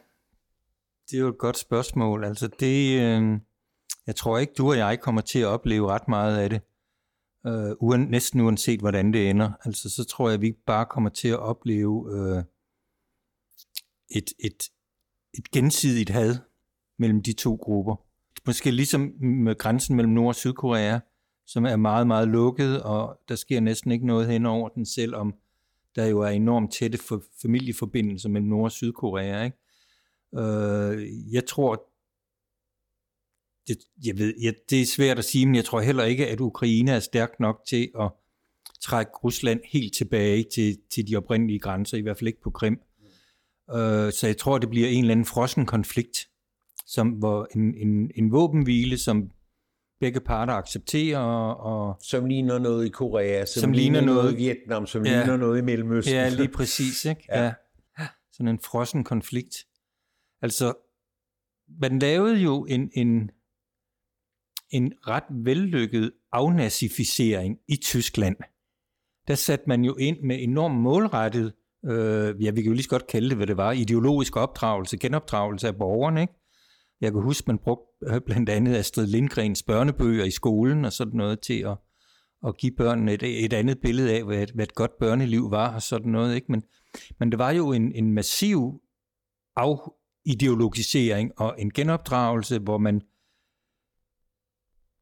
det 1.12 1.18
er 1.18 1.22
jo 1.22 1.30
et 1.30 1.38
godt 1.38 1.58
spørgsmål. 1.58 2.24
Altså 2.24 2.50
det, 2.60 3.02
øh, 3.02 3.40
jeg 4.08 4.16
tror 4.16 4.38
ikke, 4.38 4.54
du 4.58 4.70
og 4.70 4.78
jeg 4.78 5.00
kommer 5.00 5.22
til 5.22 5.40
at 5.40 5.46
opleve 5.46 5.90
ret 5.90 6.08
meget 6.08 6.38
af 6.38 6.50
det. 6.50 6.62
Øh, 7.48 7.72
uen, 7.80 8.02
næsten 8.02 8.42
uanset, 8.42 8.80
hvordan 8.80 9.14
det 9.14 9.30
ender. 9.30 9.52
Altså 9.66 9.90
så 9.90 10.04
tror 10.04 10.30
jeg, 10.30 10.34
at 10.34 10.42
vi 10.42 10.52
bare 10.66 10.86
kommer 10.86 11.10
til 11.10 11.28
at 11.28 11.40
opleve 11.40 12.10
øh, 12.12 12.44
et, 14.10 14.34
et, 14.40 14.64
et 15.34 15.52
gensidigt 15.52 16.10
had 16.10 16.36
mellem 17.00 17.24
de 17.24 17.34
to 17.34 17.56
grupper. 17.56 17.96
Måske 18.46 18.72
ligesom 18.72 19.14
med 19.22 19.58
grænsen 19.58 19.96
mellem 19.96 20.14
Nord- 20.14 20.28
og 20.28 20.36
Sydkorea, 20.36 21.00
som 21.48 21.66
er 21.66 21.76
meget, 21.76 22.08
meget 22.08 22.28
lukket, 22.28 22.84
og 22.84 23.20
der 23.30 23.36
sker 23.36 23.60
næsten 23.60 23.92
ikke 23.92 24.06
noget 24.06 24.28
hen 24.28 24.46
over 24.46 24.70
den, 24.70 24.86
selvom 24.86 25.34
der 25.96 26.06
jo 26.06 26.20
er 26.20 26.30
enormt 26.30 26.74
tætte 26.74 26.98
for, 26.98 27.24
familieforbindelser 27.42 28.30
mellem 28.30 28.50
Nord- 28.50 28.64
og 28.64 28.72
Sydkorea. 28.72 29.44
Ikke? 29.44 29.58
Øh, 30.36 31.34
jeg 31.34 31.46
tror, 31.46 31.91
det, 33.76 34.06
jeg 34.06 34.18
ved, 34.18 34.34
jeg, 34.42 34.54
det 34.70 34.82
er 34.82 34.86
svært 34.86 35.20
at 35.20 35.26
sige, 35.26 35.46
men 35.46 35.56
jeg 35.56 35.66
tror 35.66 35.82
heller 35.82 36.04
ikke, 36.04 36.28
at 36.28 36.40
Ukraine 36.40 36.92
er 36.92 37.00
stærk 37.00 37.40
nok 37.40 37.62
til 37.68 37.90
at 38.00 38.12
trække 38.82 39.12
Rusland 39.24 39.60
helt 39.66 39.94
tilbage 39.94 40.46
til, 40.54 40.78
til 40.94 41.08
de 41.08 41.16
oprindelige 41.16 41.60
grænser, 41.60 41.98
i 41.98 42.02
hvert 42.02 42.18
fald 42.18 42.28
ikke 42.28 42.42
på 42.42 42.50
Krim. 42.52 42.80
Øh, 43.72 44.12
så 44.12 44.22
jeg 44.24 44.38
tror, 44.38 44.58
det 44.58 44.70
bliver 44.70 44.88
en 44.88 45.00
eller 45.00 45.12
anden 45.12 45.26
frossen 45.26 45.66
konflikt, 45.66 46.18
som, 46.86 47.10
hvor 47.10 47.48
en, 47.56 47.76
en, 47.76 48.12
en 48.16 48.32
våbenhvile, 48.32 48.98
som 48.98 49.30
begge 50.00 50.20
parter 50.20 50.54
accepterer, 50.54 51.20
og, 51.54 51.98
Som 52.04 52.26
ligner 52.26 52.60
noget 52.60 52.86
i 52.86 52.90
Korea, 52.90 53.46
som, 53.46 53.62
Som 53.62 53.72
ligner 53.72 54.00
ligner 54.00 54.14
noget 54.14 54.34
i 54.34 54.36
Vietnam, 54.36 54.88
som 54.88 55.06
Ja. 55.06 55.18
ligner 55.18 55.38
noget 55.38 55.60
i 55.60 55.62
Mellemøsten. 55.62 56.14
Ja, 56.14 56.30
lige 56.30 56.48
præcis, 56.48 57.06
ikke? 57.12 57.26
Ja. 57.30 57.44
ja. 58.00 58.08
Sådan 58.34 58.48
en 58.48 58.60
frossen 58.60 59.04
konflikt. 59.04 59.56
Altså, 60.42 60.74
man 61.82 62.00
lavede 62.00 62.38
jo 62.38 62.66
en, 62.66 62.92
en, 62.94 63.32
en 64.72 64.94
ret 65.08 65.24
vellykket 65.30 66.12
afnazificering 66.32 67.58
i 67.68 67.76
Tyskland. 67.76 68.36
Der 69.28 69.36
satte 69.36 69.66
man 69.68 69.86
jo 69.86 69.96
ind 69.96 70.18
med 70.22 70.44
enormt 70.44 70.76
målrettet, 70.76 71.54
øh, 71.86 72.44
ja, 72.44 72.52
vi 72.52 72.62
kan 72.62 72.70
jo 72.70 72.74
lige 72.74 72.84
så 72.84 72.90
godt 72.90 73.08
kalde 73.08 73.30
det, 73.30 73.38
hvad 73.38 73.48
det 73.48 73.58
var, 73.58 73.72
ideologisk 73.72 74.38
opdragelse, 74.38 74.98
genopdragelse 74.98 75.68
af 75.68 75.76
borgerne, 75.76 76.22
ikke? 76.22 76.34
Jeg 77.02 77.12
kan 77.12 77.22
huske, 77.22 77.44
man 77.48 77.58
brugte 77.58 78.06
øh, 78.08 78.22
blandt 78.26 78.50
andet 78.50 78.76
Astrid 78.76 79.08
Lindgrens 79.08 79.64
børnebøger 79.64 80.26
i 80.26 80.32
skolen 80.32 80.86
og 80.86 80.94
sådan 80.94 81.18
noget 81.18 81.40
til 81.40 81.60
at, 81.60 81.78
at 82.48 82.58
give 82.58 82.72
børnene 82.78 83.14
et, 83.14 83.46
et 83.46 83.54
andet 83.54 83.80
billede 83.80 84.16
af, 84.16 84.24
hvad, 84.24 84.48
hvad 84.54 84.66
et 84.66 84.76
godt 84.76 84.98
børneliv 85.00 85.52
var 85.52 85.76
og 85.76 85.82
sådan 85.82 86.12
noget. 86.12 86.36
Ikke? 86.36 86.52
Men, 86.52 86.64
men 87.20 87.32
det 87.32 87.40
var 87.40 87.52
jo 87.52 87.72
en, 87.72 87.92
en 87.96 88.14
massiv 88.14 88.82
afideologisering 89.56 91.32
og 91.38 91.56
en 91.58 91.72
genopdragelse, 91.74 92.60
hvor 92.60 92.78
man 92.78 93.02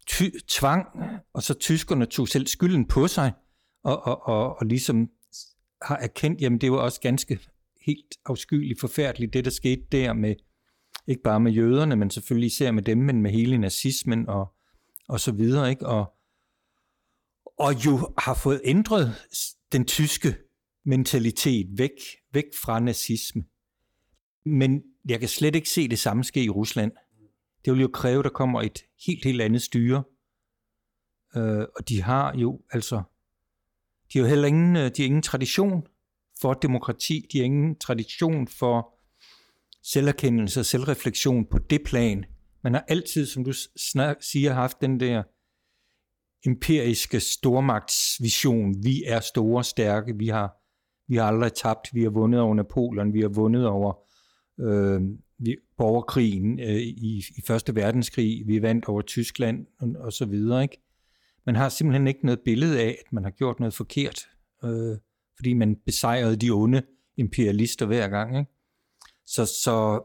ty- 0.10 0.40
tvang, 0.48 0.86
og 1.34 1.44
så 1.44 1.54
tyskerne 1.54 2.06
tog 2.06 2.28
selv 2.28 2.48
skylden 2.48 2.88
på 2.88 3.08
sig, 3.08 3.32
og, 3.84 4.08
og, 4.08 4.28
og, 4.28 4.60
og 4.60 4.66
ligesom 4.66 5.10
har 5.82 5.98
erkendt, 5.98 6.42
jamen 6.42 6.62
det 6.62 6.72
var 6.72 6.78
også 6.78 7.02
ganske 7.02 7.40
helt 7.82 8.18
afskyeligt 8.26 8.80
forfærdeligt, 8.80 9.34
det 9.34 9.46
der 9.46 9.52
skete 9.52 9.84
der 9.92 10.14
med, 10.14 10.36
ikke 11.08 11.22
bare 11.24 11.40
med 11.40 11.52
jøderne, 11.52 11.96
men 11.96 12.10
selvfølgelig 12.10 12.48
især 12.48 12.72
med 12.72 12.84
dem, 12.84 12.98
men 12.98 13.22
med 13.22 13.32
hele 13.32 13.58
nazismen 13.58 14.30
og, 14.30 14.54
og 15.08 15.20
så 15.20 15.32
videre, 15.32 15.70
ikke? 15.70 15.86
Og, 15.86 16.14
og 17.60 17.86
jo 17.86 18.14
har 18.18 18.34
fået 18.34 18.62
ændret 18.64 19.16
den 19.72 19.86
tyske 19.86 20.36
mentalitet 20.86 21.68
væk, 21.78 21.92
væk 22.34 22.46
fra 22.64 22.80
nazisme. 22.80 23.44
Men 24.46 24.82
jeg 25.10 25.20
kan 25.20 25.30
slet 25.30 25.56
ikke 25.56 25.70
se 25.70 25.88
det 25.88 26.00
samme 26.00 26.24
ske 26.24 26.44
i 26.44 26.50
Rusland. 26.50 26.92
Det 27.66 27.74
vil 27.74 27.82
jo 27.82 27.90
kræve, 27.94 28.20
at 28.20 28.24
der 28.24 28.30
kommer 28.30 28.62
et 28.62 28.80
helt, 29.06 29.26
helt 29.26 29.42
andet 29.42 29.62
styre. 29.62 30.04
Øh, 31.36 31.66
og 31.76 31.90
de 31.90 32.02
har 32.02 32.38
jo 32.38 32.62
altså, 32.72 33.04
de 34.14 34.20
har 34.20 34.26
jo 34.26 34.30
heller 34.30 34.48
ingen, 34.48 34.76
øh, 34.76 34.84
de 34.84 35.02
har 35.02 35.06
ingen 35.06 35.22
tradition 35.22 35.84
for 36.42 36.54
demokrati, 36.54 37.28
de 37.32 37.38
har 37.38 37.46
ingen 37.46 37.80
tradition 37.80 38.48
for 38.48 38.96
selverkendelse 39.84 40.60
og 40.60 40.66
selvreflektion 40.66 41.46
på 41.46 41.58
det 41.58 41.82
plan. 41.86 42.26
Man 42.64 42.74
har 42.74 42.86
altid, 42.88 43.26
som 43.26 43.44
du 43.44 43.54
snak, 43.76 44.18
siger, 44.22 44.54
haft 44.54 44.82
den 44.82 45.00
der 45.00 45.24
empiriske 46.46 47.20
stormagtsvision. 47.20 48.84
Vi 48.84 49.04
er 49.08 49.20
store, 49.20 49.64
stærke, 49.64 50.18
vi 50.18 50.28
har, 50.28 50.56
vi 51.08 51.16
har 51.16 51.24
aldrig 51.24 51.54
tabt, 51.54 51.94
vi 51.94 52.04
har 52.04 52.10
vundet 52.10 52.42
over 52.42 52.56
Napoleon, 52.56 53.14
vi 53.14 53.22
har 53.22 53.30
vundet 53.30 53.68
over 53.68 53.94
øh, 54.60 55.02
vi, 55.40 55.58
borgerkrigen 55.78 56.60
øh, 56.60 56.76
i, 56.76 57.24
i 57.38 57.42
Første 57.48 57.76
Verdenskrig, 57.76 58.48
vi 58.48 58.62
vandt 58.62 58.86
over 58.86 59.02
Tyskland 59.02 59.66
og, 59.80 59.90
og 60.00 60.14
så 60.14 60.26
videre. 60.26 60.64
Ikke? 60.64 60.82
Man 61.46 61.56
har 61.56 61.70
simpelthen 61.70 62.08
ikke 62.08 62.26
noget 62.26 62.40
billede 62.46 62.82
af, 62.82 62.98
at 63.06 63.14
man 63.14 63.24
har 63.24 63.32
gjort 63.32 63.60
noget 63.60 63.74
forkert, 63.74 64.30
øh, 64.64 64.98
fordi 65.36 65.54
man 65.54 65.76
besejrede 65.86 66.36
de 66.36 66.50
onde 66.52 66.82
imperialister 67.18 67.86
hver 67.86 68.08
gang. 68.08 68.38
Ikke? 68.40 68.52
Så, 69.26 69.46
så 69.46 70.04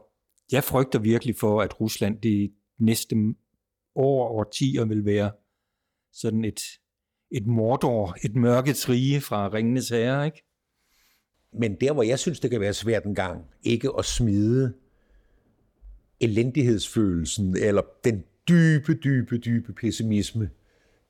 jeg 0.51 0.63
frygter 0.63 0.99
virkelig 0.99 1.35
for, 1.35 1.61
at 1.61 1.81
Rusland 1.81 2.21
de 2.21 2.51
næste 2.79 3.15
år 3.95 4.27
og 4.27 4.35
årtier 4.35 4.85
vil 4.85 5.05
være 5.05 5.31
sådan 6.13 6.45
et, 6.45 6.61
et 7.31 7.47
mordor, 7.47 8.15
et 8.25 8.35
mørkets 8.35 8.89
rige 8.89 9.21
fra 9.21 9.49
Ringenes 9.53 9.89
Herre, 9.89 10.25
ikke? 10.25 10.43
Men 11.59 11.75
der, 11.81 11.93
hvor 11.93 12.03
jeg 12.03 12.19
synes, 12.19 12.39
det 12.39 12.51
kan 12.51 12.61
være 12.61 12.73
svært 12.73 13.03
en 13.03 13.15
gang, 13.15 13.45
ikke 13.63 13.89
at 13.97 14.05
smide 14.05 14.73
elendighedsfølelsen, 16.19 17.57
eller 17.57 17.81
den 18.03 18.23
dybe, 18.49 18.93
dybe, 18.93 19.37
dybe 19.37 19.73
pessimisme, 19.73 20.49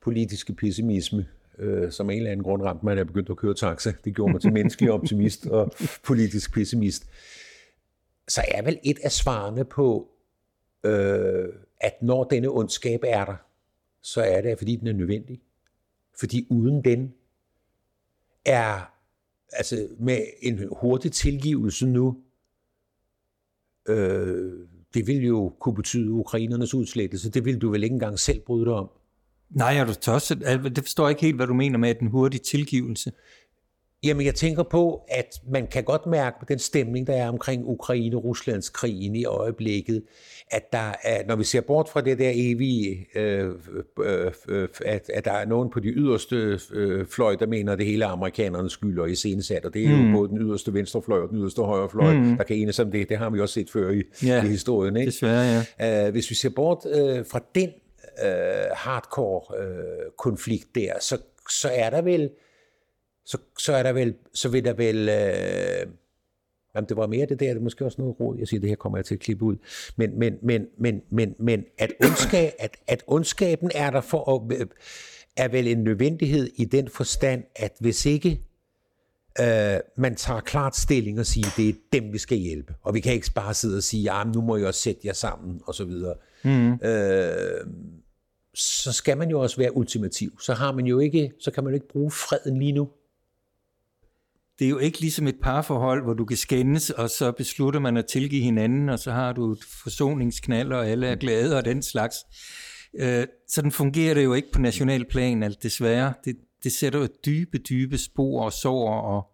politiske 0.00 0.52
pessimisme, 0.52 1.26
øh, 1.58 1.92
som 1.92 2.10
en 2.10 2.16
eller 2.16 2.30
anden 2.30 2.44
grund 2.44 2.62
ramte 2.62 2.84
mig, 2.84 2.96
da 2.96 3.00
jeg 3.00 3.06
begyndte 3.06 3.32
at 3.32 3.36
køre 3.36 3.54
taxa. 3.54 3.92
Det 4.04 4.14
gjorde 4.14 4.32
mig 4.32 4.40
til 4.40 4.52
menneskelig 4.52 4.92
optimist 4.92 5.46
og 5.46 5.72
politisk 6.04 6.54
pessimist. 6.54 7.06
Så 8.28 8.42
er 8.48 8.62
vel 8.62 8.78
et 8.84 8.98
af 9.04 9.12
svarene 9.12 9.64
på, 9.64 10.10
øh, 10.84 11.48
at 11.80 12.02
når 12.02 12.24
denne 12.24 12.48
ondskab 12.48 13.00
er 13.06 13.24
der, 13.24 13.36
så 14.02 14.22
er 14.22 14.40
det, 14.40 14.58
fordi 14.58 14.76
den 14.76 14.86
er 14.86 14.92
nødvendig. 14.92 15.40
Fordi 16.18 16.46
uden 16.50 16.84
den 16.84 17.14
er, 18.44 18.92
altså 19.52 19.88
med 19.98 20.26
en 20.42 20.68
hurtig 20.80 21.12
tilgivelse 21.12 21.86
nu, 21.86 22.22
øh, 23.88 24.68
det 24.96 25.06
vil 25.06 25.24
jo 25.24 25.52
kunne 25.60 25.74
betyde 25.74 26.10
ukrainernes 26.10 26.74
udslettelse. 26.74 27.30
Det 27.30 27.44
vil 27.44 27.58
du 27.58 27.70
vel 27.70 27.82
ikke 27.82 27.94
engang 27.94 28.18
selv 28.18 28.40
bryde 28.40 28.64
dig 28.64 28.74
om? 28.74 28.88
Nej, 29.50 29.76
er 29.76 29.84
du 29.84 29.94
tosset? 29.94 30.40
Det 30.76 30.84
forstår 30.84 31.04
jeg 31.04 31.10
ikke 31.10 31.22
helt, 31.22 31.36
hvad 31.36 31.46
du 31.46 31.54
mener 31.54 31.78
med 31.78 31.94
den 31.94 32.08
hurtige 32.08 32.42
tilgivelse. 32.42 33.12
Jamen, 34.04 34.26
jeg 34.26 34.34
tænker 34.34 34.62
på, 34.62 35.02
at 35.08 35.40
man 35.48 35.66
kan 35.66 35.84
godt 35.84 36.06
mærke 36.06 36.36
den 36.48 36.58
stemning, 36.58 37.06
der 37.06 37.12
er 37.12 37.28
omkring 37.28 37.64
Ukraine-Ruslands 37.66 38.68
krigen 38.68 39.14
i 39.14 39.24
øjeblikket, 39.24 40.02
at 40.50 40.72
der 40.72 40.92
er, 41.04 41.26
når 41.26 41.36
vi 41.36 41.44
ser 41.44 41.60
bort 41.60 41.88
fra 41.88 42.00
det 42.00 42.18
der 42.18 42.30
evige, 42.34 43.06
øh, 43.14 43.50
øh, 44.04 44.32
øh, 44.48 44.68
at, 44.84 45.10
at 45.14 45.24
der 45.24 45.32
er 45.32 45.44
nogen 45.44 45.70
på 45.70 45.80
de 45.80 45.88
yderste 45.88 46.58
øh, 46.72 47.06
fløj, 47.06 47.36
der 47.36 47.46
mener, 47.46 47.72
at 47.72 47.78
det 47.78 47.86
hele 47.86 48.04
er 48.04 48.08
amerikanernes 48.08 48.72
skyld 48.72 48.98
og 48.98 49.10
iscenesat, 49.10 49.64
og 49.64 49.74
det 49.74 49.84
er 49.84 49.96
mm. 49.96 50.06
jo 50.06 50.18
både 50.18 50.28
den 50.28 50.38
yderste 50.38 50.74
venstrefløj 50.74 51.20
og 51.20 51.28
den 51.28 51.38
yderste 51.38 51.62
højrefløj, 51.62 52.14
mm. 52.14 52.36
der 52.36 52.44
kan 52.44 52.56
enes 52.56 52.78
om 52.78 52.90
det. 52.90 53.08
Det 53.08 53.18
har 53.18 53.30
vi 53.30 53.40
også 53.40 53.54
set 53.54 53.70
før 53.70 53.90
i, 53.90 54.02
ja, 54.24 54.44
i 54.44 54.46
historien. 54.46 54.96
Ikke? 54.96 55.10
Desværre, 55.10 55.64
ja. 55.80 56.06
Uh, 56.06 56.12
hvis 56.12 56.30
vi 56.30 56.34
ser 56.34 56.50
bort 56.50 56.78
uh, 56.84 57.26
fra 57.26 57.40
den 57.54 57.70
uh, 58.22 58.76
hardcore 58.76 59.40
uh, 59.60 60.12
konflikt 60.18 60.74
der, 60.74 60.92
så, 61.00 61.18
så 61.50 61.68
er 61.72 61.90
der 61.90 62.02
vel 62.02 62.30
så, 63.26 63.38
så 63.58 63.72
er 63.72 63.82
der 63.82 63.92
vel, 63.92 64.14
så 64.34 64.48
vil 64.48 64.64
der 64.64 64.72
vel, 64.72 65.08
øh, 65.08 65.92
jamen 66.74 66.88
det 66.88 66.96
var 66.96 67.06
mere 67.06 67.26
det 67.26 67.40
der, 67.40 67.46
det 67.46 67.56
er 67.56 67.60
måske 67.60 67.84
også 67.84 68.00
noget 68.00 68.20
råd, 68.20 68.38
jeg 68.38 68.48
siger, 68.48 68.60
det 68.60 68.68
her 68.68 68.76
kommer 68.76 68.98
jeg 68.98 69.04
til 69.04 69.14
at 69.14 69.20
klippe 69.20 69.44
ud, 69.44 69.56
men, 69.96 70.18
men, 70.18 70.34
men, 70.42 70.66
men, 70.78 71.02
men, 71.10 71.34
men 71.38 71.64
at, 71.78 71.92
ondskab, 72.04 72.52
at, 72.58 72.76
at 72.86 73.02
ondskaben 73.06 73.70
er 73.74 73.90
der 73.90 74.00
for 74.00 74.50
at, 74.50 74.68
er 75.36 75.48
vel 75.48 75.66
en 75.66 75.84
nødvendighed 75.84 76.50
i 76.56 76.64
den 76.64 76.88
forstand, 76.88 77.44
at 77.56 77.72
hvis 77.80 78.06
ikke 78.06 78.40
øh, 79.40 79.78
man 79.96 80.16
tager 80.16 80.40
klart 80.40 80.76
stilling 80.76 81.20
og 81.20 81.26
siger, 81.26 81.46
det 81.56 81.68
er 81.68 81.72
dem, 81.92 82.12
vi 82.12 82.18
skal 82.18 82.38
hjælpe, 82.38 82.74
og 82.82 82.94
vi 82.94 83.00
kan 83.00 83.12
ikke 83.12 83.30
bare 83.34 83.54
sidde 83.54 83.76
og 83.76 83.82
sige, 83.82 84.02
ja, 84.02 84.24
nu 84.24 84.40
må 84.40 84.56
jeg 84.56 84.66
også 84.66 84.80
sætte 84.80 85.00
jer 85.04 85.12
sammen, 85.12 85.60
og 85.66 85.74
så 85.74 85.84
videre. 85.84 86.14
Mm. 86.44 86.72
Øh, 86.72 87.66
så 88.54 88.92
skal 88.92 89.18
man 89.18 89.30
jo 89.30 89.40
også 89.40 89.56
være 89.56 89.76
ultimativ. 89.76 90.40
Så 90.40 90.54
har 90.54 90.72
man 90.72 90.86
jo 90.86 90.98
ikke, 90.98 91.32
så 91.40 91.50
kan 91.50 91.64
man 91.64 91.70
jo 91.70 91.74
ikke 91.74 91.88
bruge 91.88 92.10
freden 92.10 92.58
lige 92.58 92.72
nu 92.72 92.88
det 94.58 94.64
er 94.64 94.68
jo 94.68 94.78
ikke 94.78 95.00
ligesom 95.00 95.26
et 95.26 95.36
parforhold, 95.42 96.04
hvor 96.04 96.14
du 96.14 96.24
kan 96.24 96.36
skændes, 96.36 96.90
og 96.90 97.10
så 97.10 97.32
beslutter 97.32 97.80
man 97.80 97.96
at 97.96 98.06
tilgive 98.06 98.42
hinanden, 98.42 98.88
og 98.88 98.98
så 98.98 99.12
har 99.12 99.32
du 99.32 99.52
et 99.52 99.64
forsoningsknald, 99.82 100.72
og 100.72 100.88
alle 100.88 101.06
er 101.06 101.16
glade 101.16 101.56
og 101.56 101.64
den 101.64 101.82
slags. 101.82 102.16
Øh, 102.98 103.26
sådan 103.48 103.72
fungerer 103.72 104.14
det 104.14 104.24
jo 104.24 104.34
ikke 104.34 104.52
på 104.52 104.60
nationalplan, 104.60 105.42
altså 105.42 105.58
desværre. 105.62 106.14
Det, 106.24 106.36
det 106.64 106.72
sætter 106.72 106.98
jo 106.98 107.08
dybe, 107.26 107.58
dybe 107.58 107.98
spor 107.98 108.44
og 108.44 108.52
sår 108.52 108.90
og, 109.00 109.26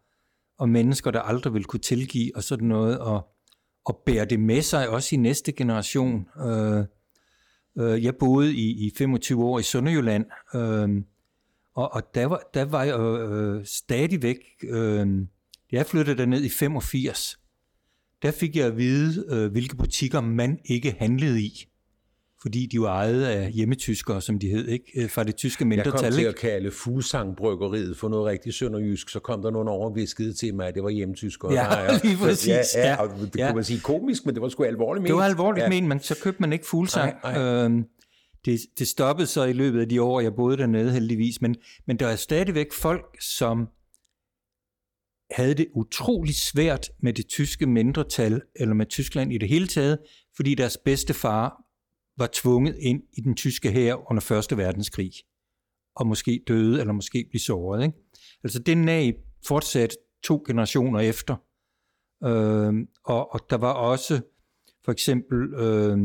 og 0.58 0.68
mennesker, 0.68 1.10
der 1.10 1.20
aldrig 1.20 1.54
vil 1.54 1.64
kunne 1.64 1.80
tilgive 1.80 2.30
og 2.34 2.42
sådan 2.42 2.68
noget, 2.68 2.98
og, 2.98 3.26
og 3.84 4.02
bære 4.06 4.24
det 4.24 4.40
med 4.40 4.62
sig 4.62 4.88
også 4.88 5.14
i 5.14 5.18
næste 5.18 5.52
generation. 5.52 6.26
Øh, 6.46 6.84
øh, 7.78 8.04
jeg 8.04 8.16
boede 8.16 8.54
i, 8.54 8.86
i 8.86 8.92
25 8.98 9.44
år 9.44 9.58
i 9.58 9.62
Sønderjylland, 9.62 10.24
øh, 10.54 11.02
og, 11.74 11.94
og 11.94 12.14
der, 12.14 12.26
var, 12.26 12.42
der 12.54 12.64
var 12.64 12.82
jeg 12.82 13.00
øh, 13.00 13.64
stadigvæk, 13.64 14.38
øh, 14.68 15.06
jeg 15.72 15.86
flyttede 15.86 16.18
derned 16.18 16.42
i 16.42 16.48
85, 16.48 17.38
der 18.22 18.30
fik 18.30 18.56
jeg 18.56 18.66
at 18.66 18.76
vide, 18.76 19.24
øh, 19.28 19.52
hvilke 19.52 19.76
butikker 19.76 20.20
man 20.20 20.58
ikke 20.64 20.96
handlede 20.98 21.42
i. 21.42 21.68
Fordi 22.42 22.66
de 22.66 22.80
var 22.80 22.88
ejet 22.88 23.24
af 23.24 23.52
hjemmetyskere, 23.52 24.20
som 24.20 24.38
de 24.38 24.48
hed, 24.48 24.68
ikke? 24.68 24.84
Øh, 24.96 25.10
fra 25.10 25.24
det 25.24 25.36
tyske 25.36 25.64
mindretal. 25.64 25.92
Jeg 25.92 26.12
kom 26.12 26.12
til 26.12 26.24
at 26.24 26.36
kalde 26.36 26.70
Fuglsang-bryggeriet 26.70 27.96
for 27.96 28.08
noget 28.08 28.26
rigtig 28.26 28.54
sønderjysk, 28.54 29.08
så 29.08 29.20
kom 29.20 29.42
der 29.42 29.50
nogen 29.50 29.68
over 29.68 29.90
og 29.90 29.96
viskede 29.96 30.32
til 30.32 30.54
mig, 30.54 30.68
at 30.68 30.74
det 30.74 30.82
var 30.82 30.90
hjemmetyskere. 30.90 31.52
Ja, 31.52 31.98
lige 32.04 32.16
præcis. 32.16 32.48
Ja, 32.48 32.88
ja, 32.88 33.02
og 33.02 33.08
det 33.08 33.36
ja. 33.38 33.46
kunne 33.46 33.54
man 33.54 33.64
sige 33.64 33.80
komisk, 33.80 34.26
men 34.26 34.34
det 34.34 34.42
var 34.42 34.48
sgu 34.48 34.64
alvorligt 34.64 35.02
ment. 35.02 35.08
Det 35.08 35.16
var 35.16 35.24
alvorligt 35.24 35.64
ja. 35.64 35.68
ment, 35.68 35.88
men 35.88 36.00
så 36.00 36.18
købte 36.22 36.40
man 36.40 36.52
ikke 36.52 36.66
Fuglsang. 36.66 37.12
Nej, 37.22 37.38
nej. 37.38 37.64
Øhm, 37.64 37.84
det, 38.44 38.60
det 38.78 38.88
stoppede 38.88 39.26
så 39.26 39.44
i 39.44 39.52
løbet 39.52 39.80
af 39.80 39.88
de 39.88 40.02
år, 40.02 40.20
jeg 40.20 40.34
boede 40.34 40.56
dernede 40.56 40.92
heldigvis, 40.92 41.40
men, 41.40 41.56
men 41.86 41.96
der 41.96 42.06
er 42.06 42.16
stadigvæk 42.16 42.72
folk, 42.72 43.16
som 43.20 43.68
havde 45.30 45.54
det 45.54 45.68
utrolig 45.74 46.34
svært 46.34 46.90
med 47.00 47.12
det 47.12 47.26
tyske 47.26 47.66
mindretal, 47.66 48.42
eller 48.56 48.74
med 48.74 48.86
Tyskland 48.86 49.32
i 49.32 49.38
det 49.38 49.48
hele 49.48 49.66
taget, 49.66 49.98
fordi 50.36 50.54
deres 50.54 50.76
bedste 50.84 51.14
far 51.14 51.62
var 52.16 52.28
tvunget 52.32 52.76
ind 52.78 53.02
i 53.12 53.20
den 53.20 53.34
tyske 53.34 53.70
hær 53.70 54.10
under 54.10 54.20
Første 54.20 54.56
Verdenskrig, 54.56 55.12
og 55.96 56.06
måske 56.06 56.44
døde, 56.48 56.80
eller 56.80 56.92
måske 56.92 57.26
blev 57.30 57.40
såret. 57.40 57.82
Ikke? 57.82 57.98
Altså 58.44 58.58
det 58.58 58.78
nag 58.78 59.14
fortsat 59.46 59.96
to 60.24 60.44
generationer 60.46 61.00
efter. 61.00 61.36
Øh, 62.24 62.74
og, 63.04 63.34
og 63.34 63.40
der 63.50 63.56
var 63.56 63.72
også 63.72 64.20
for 64.84 64.92
eksempel 64.92 65.54
øh, 65.54 65.98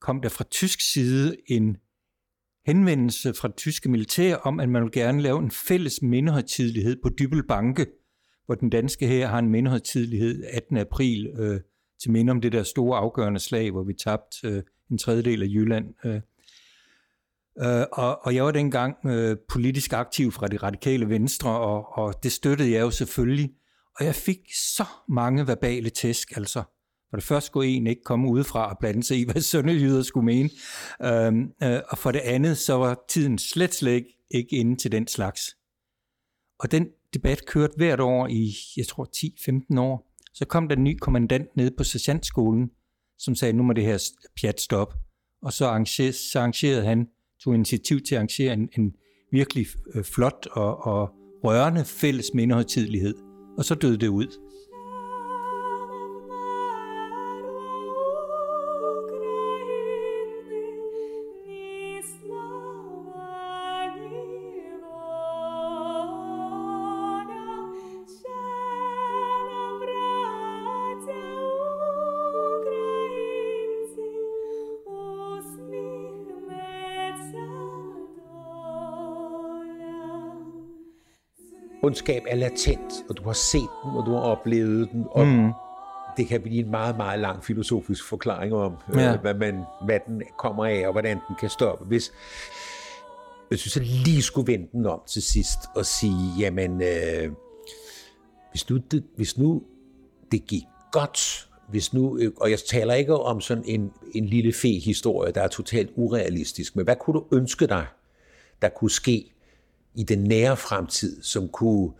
kom 0.00 0.20
der 0.20 0.28
fra 0.28 0.44
tysk 0.44 0.92
side 0.92 1.36
en 1.46 1.76
henvendelse 2.66 3.34
fra 3.34 3.48
det 3.48 3.56
tyske 3.56 3.88
militær 3.88 4.36
om, 4.36 4.60
at 4.60 4.68
man 4.68 4.82
vil 4.82 4.92
gerne 4.92 5.22
lave 5.22 5.38
en 5.38 5.50
fælles 5.50 6.02
mindehøjtidlighed 6.02 6.96
på 7.02 7.08
Dybel 7.18 7.46
Banke, 7.46 7.86
hvor 8.46 8.54
den 8.54 8.70
danske 8.70 9.06
her 9.06 9.26
har 9.26 9.38
en 9.38 9.48
mindehøjtidlighed 9.48 10.44
18. 10.52 10.76
april 10.76 11.26
øh, 11.26 11.60
til 12.02 12.10
minde 12.10 12.30
om 12.30 12.40
det 12.40 12.52
der 12.52 12.62
store 12.62 12.98
afgørende 12.98 13.40
slag, 13.40 13.70
hvor 13.70 13.82
vi 13.82 13.94
tabte 13.94 14.48
øh, 14.48 14.62
en 14.90 14.98
tredjedel 14.98 15.42
af 15.42 15.46
Jylland. 15.46 15.94
Øh. 16.04 16.20
Øh, 17.62 17.86
og, 17.92 18.26
og 18.26 18.34
jeg 18.34 18.44
var 18.44 18.50
dengang 18.50 18.96
øh, 19.06 19.36
politisk 19.48 19.92
aktiv 19.92 20.32
fra 20.32 20.48
det 20.48 20.62
radikale 20.62 21.08
venstre, 21.08 21.50
og, 21.50 21.98
og 21.98 22.22
det 22.22 22.32
støttede 22.32 22.70
jeg 22.70 22.80
jo 22.80 22.90
selvfølgelig. 22.90 23.50
Og 23.98 24.04
jeg 24.04 24.14
fik 24.14 24.38
så 24.54 24.84
mange 25.08 25.46
verbale 25.46 25.90
tæsk, 25.90 26.36
altså. 26.36 26.62
For 27.10 27.16
det 27.16 27.24
første 27.24 27.46
skulle 27.46 27.68
en 27.68 27.86
ikke 27.86 28.02
komme 28.04 28.28
udefra 28.28 28.70
og 28.70 28.76
blande 28.80 29.02
sig 29.02 29.20
i, 29.20 29.24
hvad 29.24 29.42
sønderjyder 29.42 30.02
skulle 30.02 30.26
mene. 30.26 30.50
Øhm, 31.02 31.52
øh, 31.62 31.80
og 31.88 31.98
for 31.98 32.10
det 32.10 32.20
andet, 32.20 32.58
så 32.58 32.74
var 32.74 33.04
tiden 33.08 33.38
slet 33.38 33.74
slet 33.74 33.92
ikke, 33.92 34.18
ikke 34.30 34.56
inde 34.56 34.76
til 34.76 34.92
den 34.92 35.06
slags. 35.06 35.56
Og 36.58 36.70
den 36.70 36.86
debat 37.14 37.46
kørte 37.46 37.72
hvert 37.76 38.00
år 38.00 38.26
i, 38.26 38.54
jeg 38.76 38.86
tror, 38.86 39.08
10-15 39.74 39.80
år. 39.80 40.10
Så 40.34 40.44
kom 40.44 40.68
der 40.68 40.76
en 40.76 40.84
ny 40.84 40.98
kommandant 40.98 41.56
ned 41.56 41.70
på 41.76 41.84
sergeantskolen, 41.84 42.70
som 43.18 43.34
sagde, 43.34 43.52
nu 43.52 43.62
må 43.62 43.72
det 43.72 43.84
her 43.84 44.10
pjat 44.40 44.60
stoppe. 44.60 44.96
Og 45.42 45.52
så 45.52 45.66
arrangerede, 45.66 46.12
så 46.12 46.38
arrangerede 46.38 46.84
han, 46.84 47.08
tog 47.44 47.54
initiativ 47.54 48.00
til 48.00 48.14
at 48.14 48.18
arrangere 48.18 48.52
en, 48.52 48.68
en 48.78 48.92
virkelig 49.32 49.66
øh, 49.94 50.04
flot 50.04 50.46
og, 50.52 50.86
og 50.86 51.10
rørende 51.44 51.84
fælles 51.84 52.34
mindehøjtidlighed. 52.34 53.14
Og 53.58 53.64
så 53.64 53.74
døde 53.74 53.96
det 53.96 54.08
ud. 54.08 54.49
ondskab 81.90 82.22
er 82.28 82.36
latent, 82.36 82.92
og 83.08 83.16
du 83.16 83.22
har 83.22 83.32
set 83.32 83.70
den, 83.84 83.96
og 83.96 84.06
du 84.06 84.12
har 84.12 84.20
oplevet 84.20 84.90
den, 84.92 85.06
og 85.10 85.26
mm. 85.26 85.52
det 86.16 86.26
kan 86.26 86.40
blive 86.40 86.64
en 86.64 86.70
meget, 86.70 86.96
meget 86.96 87.20
lang 87.20 87.44
filosofisk 87.44 88.08
forklaring 88.08 88.52
om, 88.54 88.76
øh, 88.92 88.96
ja. 88.96 89.12
øh, 89.12 89.20
hvad, 89.20 89.34
man, 89.34 89.64
hvad 89.84 90.00
den 90.06 90.22
kommer 90.38 90.64
af, 90.64 90.86
og 90.86 90.92
hvordan 90.92 91.20
den 91.28 91.36
kan 91.40 91.50
stoppe. 91.50 91.84
Hvis, 91.84 92.12
hvis 93.48 93.62
du 93.62 93.68
så 93.70 93.80
lige 93.80 94.22
skulle 94.22 94.52
vende 94.52 94.68
den 94.72 94.86
om 94.86 95.00
til 95.06 95.22
sidst 95.22 95.58
og 95.76 95.86
sige, 95.86 96.34
jamen, 96.38 96.82
øh, 96.82 97.32
hvis, 98.50 98.70
nu 98.70 98.76
det, 98.76 99.04
hvis 99.16 99.38
nu 99.38 99.62
det 100.32 100.46
gik 100.46 100.64
godt, 100.92 101.48
hvis 101.68 101.92
nu, 101.92 102.18
øh, 102.18 102.32
og 102.36 102.50
jeg 102.50 102.58
taler 102.58 102.94
ikke 102.94 103.16
om 103.16 103.40
sådan 103.40 103.64
en, 103.66 103.92
en 104.14 104.26
lille 104.26 104.52
fe-historie, 104.52 105.32
der 105.32 105.40
er 105.40 105.48
totalt 105.48 105.90
urealistisk, 105.96 106.76
men 106.76 106.84
hvad 106.84 106.96
kunne 106.96 107.14
du 107.14 107.26
ønske 107.32 107.66
dig, 107.66 107.86
der 108.62 108.68
kunne 108.68 108.90
ske, 108.90 109.32
i 109.94 110.02
den 110.02 110.18
nære 110.18 110.56
fremtid, 110.56 111.22
som 111.22 111.48
kunne 111.48 111.90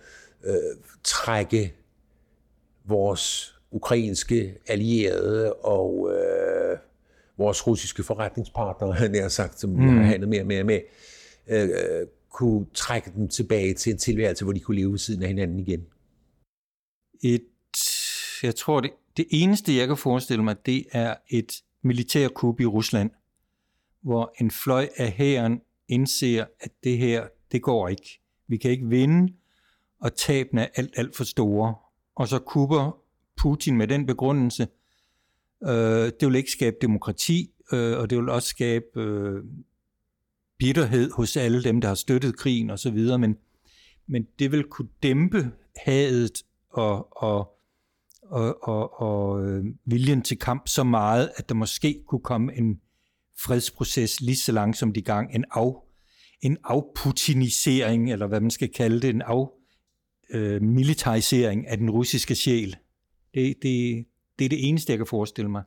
øh, 0.45 0.55
trække 1.05 1.75
vores 2.85 3.55
ukrainske 3.71 4.59
allierede 4.67 5.53
og 5.53 6.13
øh, 6.15 6.79
vores 7.39 7.67
russiske 7.67 8.03
forretningspartnere, 8.03 8.93
han 8.93 9.15
har 9.15 9.29
sagt, 9.29 9.61
som 9.61 9.71
mm. 9.71 9.79
har 9.79 10.03
handlet 10.03 10.29
mere 10.29 10.41
og 10.41 10.47
mere 10.47 10.65
med, 10.65 10.81
øh, 11.49 12.07
kunne 12.31 12.67
trække 12.75 13.13
dem 13.17 13.29
tilbage 13.29 13.75
til 13.75 13.93
en 13.93 13.99
tilværelse, 13.99 14.45
hvor 14.45 14.53
de 14.53 14.61
kunne 14.61 14.77
leve 14.77 14.91
ved 14.91 14.99
siden 14.99 15.23
af 15.23 15.29
hinanden 15.29 15.59
igen? 15.59 15.87
Et, 17.23 17.47
jeg 18.43 18.55
tror, 18.55 18.81
det, 18.81 18.91
det 19.17 19.27
eneste, 19.31 19.77
jeg 19.77 19.87
kan 19.87 19.97
forestille 19.97 20.45
mig, 20.45 20.67
det 20.67 20.85
er 20.93 21.15
et 21.29 21.53
militærkup 21.83 22.61
i 22.61 22.67
Rusland, 22.67 23.11
hvor 24.03 24.35
en 24.41 24.51
fløj 24.51 24.89
af 24.97 25.11
hæren 25.11 25.61
indser, 25.89 26.45
at 26.61 26.71
det 26.85 26.99
her, 26.99 27.27
det 27.53 27.63
går 27.63 27.89
ikke. 27.89 28.21
Vi 28.49 28.57
kan 28.57 28.71
ikke 28.71 28.89
vinde, 28.89 29.33
og 30.01 30.15
tabene 30.15 30.63
er 30.63 30.69
alt, 30.75 30.95
alt 30.97 31.17
for 31.17 31.25
store. 31.25 31.75
Og 32.15 32.29
så 32.29 32.39
kupper 32.39 32.99
Putin 33.37 33.77
med 33.77 33.89
den 33.89 34.07
begrundelse, 34.07 34.69
øh, 35.63 36.13
det 36.21 36.29
vil 36.29 36.35
ikke 36.35 36.51
skabe 36.51 36.77
demokrati, 36.83 37.51
øh, 37.73 37.99
og 37.99 38.11
det 38.11 38.19
vil 38.19 38.29
også 38.29 38.49
skabe 38.49 38.87
øh, 38.97 39.45
bitterhed 40.59 41.11
hos 41.11 41.37
alle 41.37 41.65
dem, 41.65 41.81
der 41.81 41.89
har 41.89 41.95
støttet 41.95 42.37
krigen 42.37 42.71
osv., 42.71 42.99
men, 43.19 43.37
men 44.07 44.27
det 44.39 44.53
vil 44.53 44.65
kunne 44.65 44.89
dæmpe 45.03 45.53
hadet 45.77 46.43
og, 46.71 47.23
og, 47.23 47.59
og, 48.23 48.69
og, 48.69 49.01
og 49.01 49.45
øh, 49.45 49.65
viljen 49.85 50.23
til 50.23 50.39
kamp 50.39 50.69
så 50.69 50.85
meget, 50.85 51.31
at 51.37 51.49
der 51.49 51.55
måske 51.55 52.03
kunne 52.07 52.21
komme 52.21 52.57
en 52.57 52.81
fredsproces 53.39 54.21
lige 54.21 54.37
så 54.37 54.53
langsomt 54.53 54.97
i 54.97 55.01
gang, 55.01 55.35
en 55.35 55.45
af 55.51 55.90
en 56.43 56.59
afputinisering, 56.65 58.13
eller 58.13 58.27
hvad 58.27 58.41
man 58.41 58.51
skal 58.51 58.69
kalde 58.69 59.01
det, 59.01 59.11
en 59.11 59.23
afmilitarisering 60.33 61.65
øh, 61.67 61.73
af 61.73 61.79
den 61.79 61.91
russiske 61.91 62.35
sjæl. 62.35 62.77
Det, 63.35 63.57
det, 63.63 64.05
det 64.39 64.45
er 64.45 64.49
det 64.49 64.69
eneste, 64.69 64.93
jeg 64.93 64.99
kan 64.99 65.07
forestille 65.07 65.51
mig. 65.51 65.63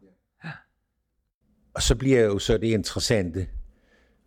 Og 1.74 1.82
så 1.82 1.96
bliver 1.96 2.22
jo 2.22 2.40
så 2.40 2.58
det 2.58 2.68
interessante, 2.68 3.48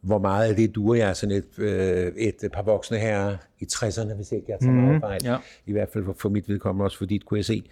hvor 0.01 0.19
meget 0.19 0.49
af 0.49 0.57
det 0.57 0.75
du 0.75 0.91
og 0.91 0.99
jeg, 0.99 1.17
sådan 1.17 1.37
et, 1.37 1.59
øh, 1.59 2.13
et 2.17 2.51
par 2.53 2.63
voksne 2.63 2.99
her 2.99 3.37
i 3.61 3.65
60'erne, 3.73 4.15
hvis 4.15 4.33
ikke 4.33 4.47
jeg 4.49 4.59
tager 4.61 4.73
mm, 4.73 4.79
meget 4.79 5.01
fejl, 5.01 5.21
ja. 5.25 5.37
i 5.67 5.73
hvert 5.73 5.89
fald 5.93 6.05
for, 6.05 6.17
for 6.19 6.29
mit 6.29 6.49
vedkommende, 6.49 6.85
også 6.85 6.99
for 6.99 7.05
dit 7.05 7.25
kunne 7.25 7.39
jeg 7.39 7.45
se, 7.45 7.63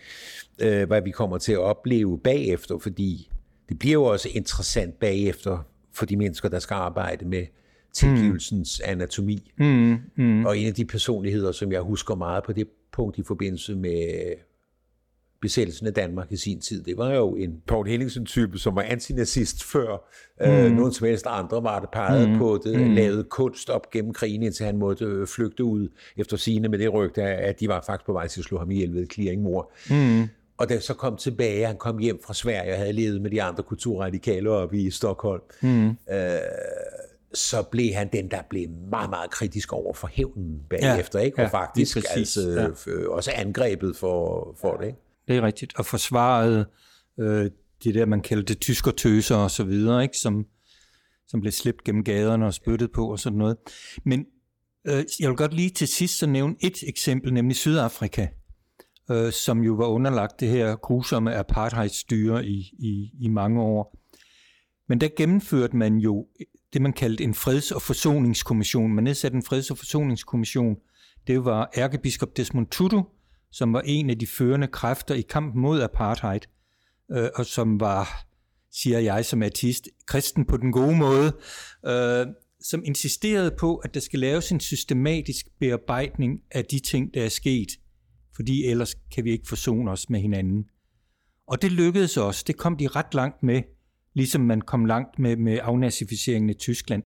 øh, 0.62 0.86
hvad 0.86 1.02
vi 1.02 1.10
kommer 1.10 1.38
til 1.38 1.52
at 1.52 1.58
opleve 1.58 2.18
bagefter, 2.18 2.78
fordi 2.78 3.30
det 3.68 3.78
bliver 3.78 3.92
jo 3.92 4.04
også 4.04 4.28
interessant 4.32 4.98
bagefter 4.98 5.68
for 5.92 6.06
de 6.06 6.16
mennesker, 6.16 6.48
der 6.48 6.58
skal 6.58 6.74
arbejde 6.74 7.24
med 7.24 7.46
tilgivelsens 7.94 8.82
mm. 8.84 8.90
anatomi. 8.90 9.52
Mm. 9.56 9.96
Mm. 10.16 10.46
Og 10.46 10.58
en 10.58 10.66
af 10.66 10.74
de 10.74 10.84
personligheder, 10.84 11.52
som 11.52 11.72
jeg 11.72 11.80
husker 11.80 12.14
meget 12.14 12.44
på 12.44 12.52
det 12.52 12.68
punkt 12.92 13.18
i 13.18 13.22
forbindelse 13.22 13.74
med 13.74 14.34
besættelsen 15.40 15.86
af 15.86 15.94
Danmark 15.94 16.32
i 16.32 16.36
sin 16.36 16.60
tid, 16.60 16.82
det 16.82 16.98
var 16.98 17.14
jo 17.14 17.36
en 17.36 17.62
Paul 17.66 17.88
Henningsen-type, 17.88 18.58
som 18.58 18.76
var 18.76 18.82
antinazist 18.82 19.64
før 19.64 20.10
øh, 20.42 20.48
mm. 20.48 20.56
øh, 20.56 20.72
nogen 20.72 20.92
som 20.92 21.06
helst 21.06 21.26
andre 21.28 21.62
var 21.62 21.80
det 21.80 21.88
peget 21.92 22.30
mm. 22.30 22.38
på 22.38 22.60
det, 22.64 22.80
mm. 22.80 22.94
lavede 22.94 23.24
kunst 23.24 23.70
op 23.70 23.90
gennem 23.90 24.12
krigen, 24.12 24.42
indtil 24.42 24.66
han 24.66 24.76
måtte 24.76 25.04
øh, 25.04 25.26
flygte 25.26 25.64
ud 25.64 25.88
efter 26.16 26.36
sine 26.36 26.68
med 26.68 26.78
det 26.78 26.92
rygte, 26.92 27.22
at 27.22 27.60
de 27.60 27.68
var 27.68 27.84
faktisk 27.86 28.06
på 28.06 28.12
vej 28.12 28.26
til 28.26 28.40
at 28.40 28.44
slå 28.44 28.58
ham 28.58 28.70
ihjel 28.70 28.94
ved 28.94 29.06
clearingmor. 29.12 29.72
Mm. 29.90 30.28
Og 30.56 30.68
da 30.68 30.80
så 30.80 30.94
kom 30.94 31.16
tilbage, 31.16 31.66
han 31.66 31.76
kom 31.76 31.98
hjem 31.98 32.18
fra 32.24 32.34
Sverige 32.34 32.72
og 32.72 32.78
havde 32.78 32.92
levet 32.92 33.22
med 33.22 33.30
de 33.30 33.42
andre 33.42 33.62
kulturradikale 33.62 34.50
oppe 34.50 34.78
i 34.78 34.90
Stockholm, 34.90 35.42
mm. 35.62 35.88
øh, 35.88 35.94
så 37.34 37.62
blev 37.62 37.92
han 37.94 38.08
den, 38.12 38.30
der 38.30 38.42
blev 38.50 38.68
meget, 38.90 39.10
meget 39.10 39.30
kritisk 39.30 39.72
over 39.72 39.94
for 39.94 40.08
hævnen 40.12 40.60
bagefter, 40.70 41.18
ja, 41.18 41.24
ikke? 41.24 41.38
og 41.38 41.42
ja, 41.42 41.48
faktisk 41.48 41.96
altså, 41.96 42.74
ja. 42.86 42.92
Øh, 42.92 43.10
også 43.10 43.32
angrebet 43.34 43.96
for, 43.96 44.56
for 44.60 44.76
det. 44.76 44.86
Ikke? 44.86 44.98
Det 45.28 45.36
er 45.36 45.42
rigtigt, 45.42 45.78
og 45.78 45.86
forsvaret 45.86 46.66
øh, 47.20 47.50
det 47.84 47.94
der, 47.94 48.06
man 48.06 48.20
kaldte 48.20 48.54
tyskertøser 48.54 49.36
og 49.36 49.50
så 49.50 49.64
videre, 49.64 50.02
ikke? 50.02 50.18
Som, 50.18 50.46
som 51.28 51.40
blev 51.40 51.52
slæbt 51.52 51.84
gennem 51.84 52.04
gaderne 52.04 52.46
og 52.46 52.54
spyttet 52.54 52.92
på 52.92 53.10
og 53.10 53.18
sådan 53.18 53.38
noget. 53.38 53.56
Men 54.04 54.26
øh, 54.86 55.04
jeg 55.20 55.28
vil 55.28 55.36
godt 55.36 55.54
lige 55.54 55.70
til 55.70 55.88
sidst 55.88 56.18
så 56.18 56.26
nævne 56.26 56.54
et 56.60 56.76
eksempel, 56.88 57.32
nemlig 57.32 57.56
Sydafrika, 57.56 58.26
øh, 59.10 59.32
som 59.32 59.62
jo 59.62 59.72
var 59.74 59.86
underlagt 59.86 60.40
det 60.40 60.48
her 60.48 60.76
grusomme 60.76 61.36
apartheidstyre 61.36 62.46
i, 62.46 62.58
i, 62.78 63.10
i 63.20 63.28
mange 63.28 63.62
år. 63.62 63.98
Men 64.88 65.00
der 65.00 65.08
gennemførte 65.16 65.76
man 65.76 65.96
jo 65.96 66.26
det, 66.74 66.82
man 66.82 66.92
kaldte 66.92 67.24
en 67.24 67.34
freds- 67.34 67.74
og 67.74 67.82
forsoningskommission. 67.82 68.92
Man 68.92 69.04
nedsatte 69.04 69.36
en 69.36 69.42
freds- 69.42 69.70
og 69.70 69.78
forsoningskommission. 69.78 70.76
Det 71.26 71.44
var 71.44 71.70
ærkebiskop 71.76 72.36
Desmond 72.36 72.66
Tutu, 72.66 73.02
som 73.52 73.72
var 73.72 73.82
en 73.84 74.10
af 74.10 74.18
de 74.18 74.26
førende 74.26 74.66
kræfter 74.66 75.14
i 75.14 75.20
kampen 75.20 75.62
mod 75.62 75.82
apartheid, 75.82 76.40
øh, 77.12 77.28
og 77.34 77.46
som 77.46 77.80
var, 77.80 78.26
siger 78.72 78.98
jeg 78.98 79.24
som 79.24 79.42
artist, 79.42 79.88
kristen 80.06 80.44
på 80.44 80.56
den 80.56 80.72
gode 80.72 80.96
måde, 80.96 81.32
øh, 81.86 82.26
som 82.60 82.82
insisterede 82.84 83.50
på, 83.58 83.76
at 83.76 83.94
der 83.94 84.00
skal 84.00 84.18
laves 84.18 84.52
en 84.52 84.60
systematisk 84.60 85.46
bearbejdning 85.60 86.40
af 86.50 86.64
de 86.64 86.78
ting, 86.78 87.14
der 87.14 87.24
er 87.24 87.28
sket, 87.28 87.68
fordi 88.36 88.64
ellers 88.64 88.94
kan 89.14 89.24
vi 89.24 89.30
ikke 89.30 89.48
forsone 89.48 89.90
os 89.90 90.10
med 90.10 90.20
hinanden. 90.20 90.64
Og 91.46 91.62
det 91.62 91.72
lykkedes 91.72 92.16
også. 92.16 92.44
Det 92.46 92.56
kom 92.56 92.76
de 92.76 92.88
ret 92.88 93.14
langt 93.14 93.42
med 93.42 93.62
ligesom 94.14 94.40
man 94.40 94.60
kom 94.60 94.84
langt 94.84 95.18
med, 95.18 95.36
med 95.36 95.58
afnazificeringen 95.62 96.50
i 96.50 96.54
Tyskland. 96.54 97.02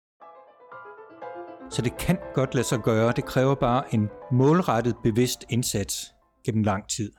Så 1.70 1.82
det 1.82 1.98
kan 1.98 2.18
godt 2.34 2.54
lade 2.56 2.68
sig 2.68 2.80
gøre. 2.80 3.14
Det 3.16 3.26
kræver 3.26 3.56
bare 3.56 3.94
en 3.94 4.10
målrettet, 4.32 4.96
bevidst 5.04 5.46
indsats 5.50 6.14
gennem 6.46 6.64
lang 6.64 6.90
tid. 6.90 7.12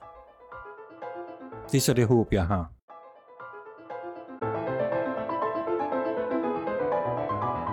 Det 1.71 1.77
er 1.77 1.81
så 1.81 1.93
det 1.93 2.07
håb, 2.07 2.33
jeg 2.33 2.47
har. 2.47 2.71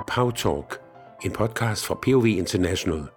Pau 0.09 0.31
Talk, 0.31 0.81
en 1.25 1.33
podcast 1.33 1.87
fra 1.87 1.95
POV 1.95 2.27
International. 2.27 3.16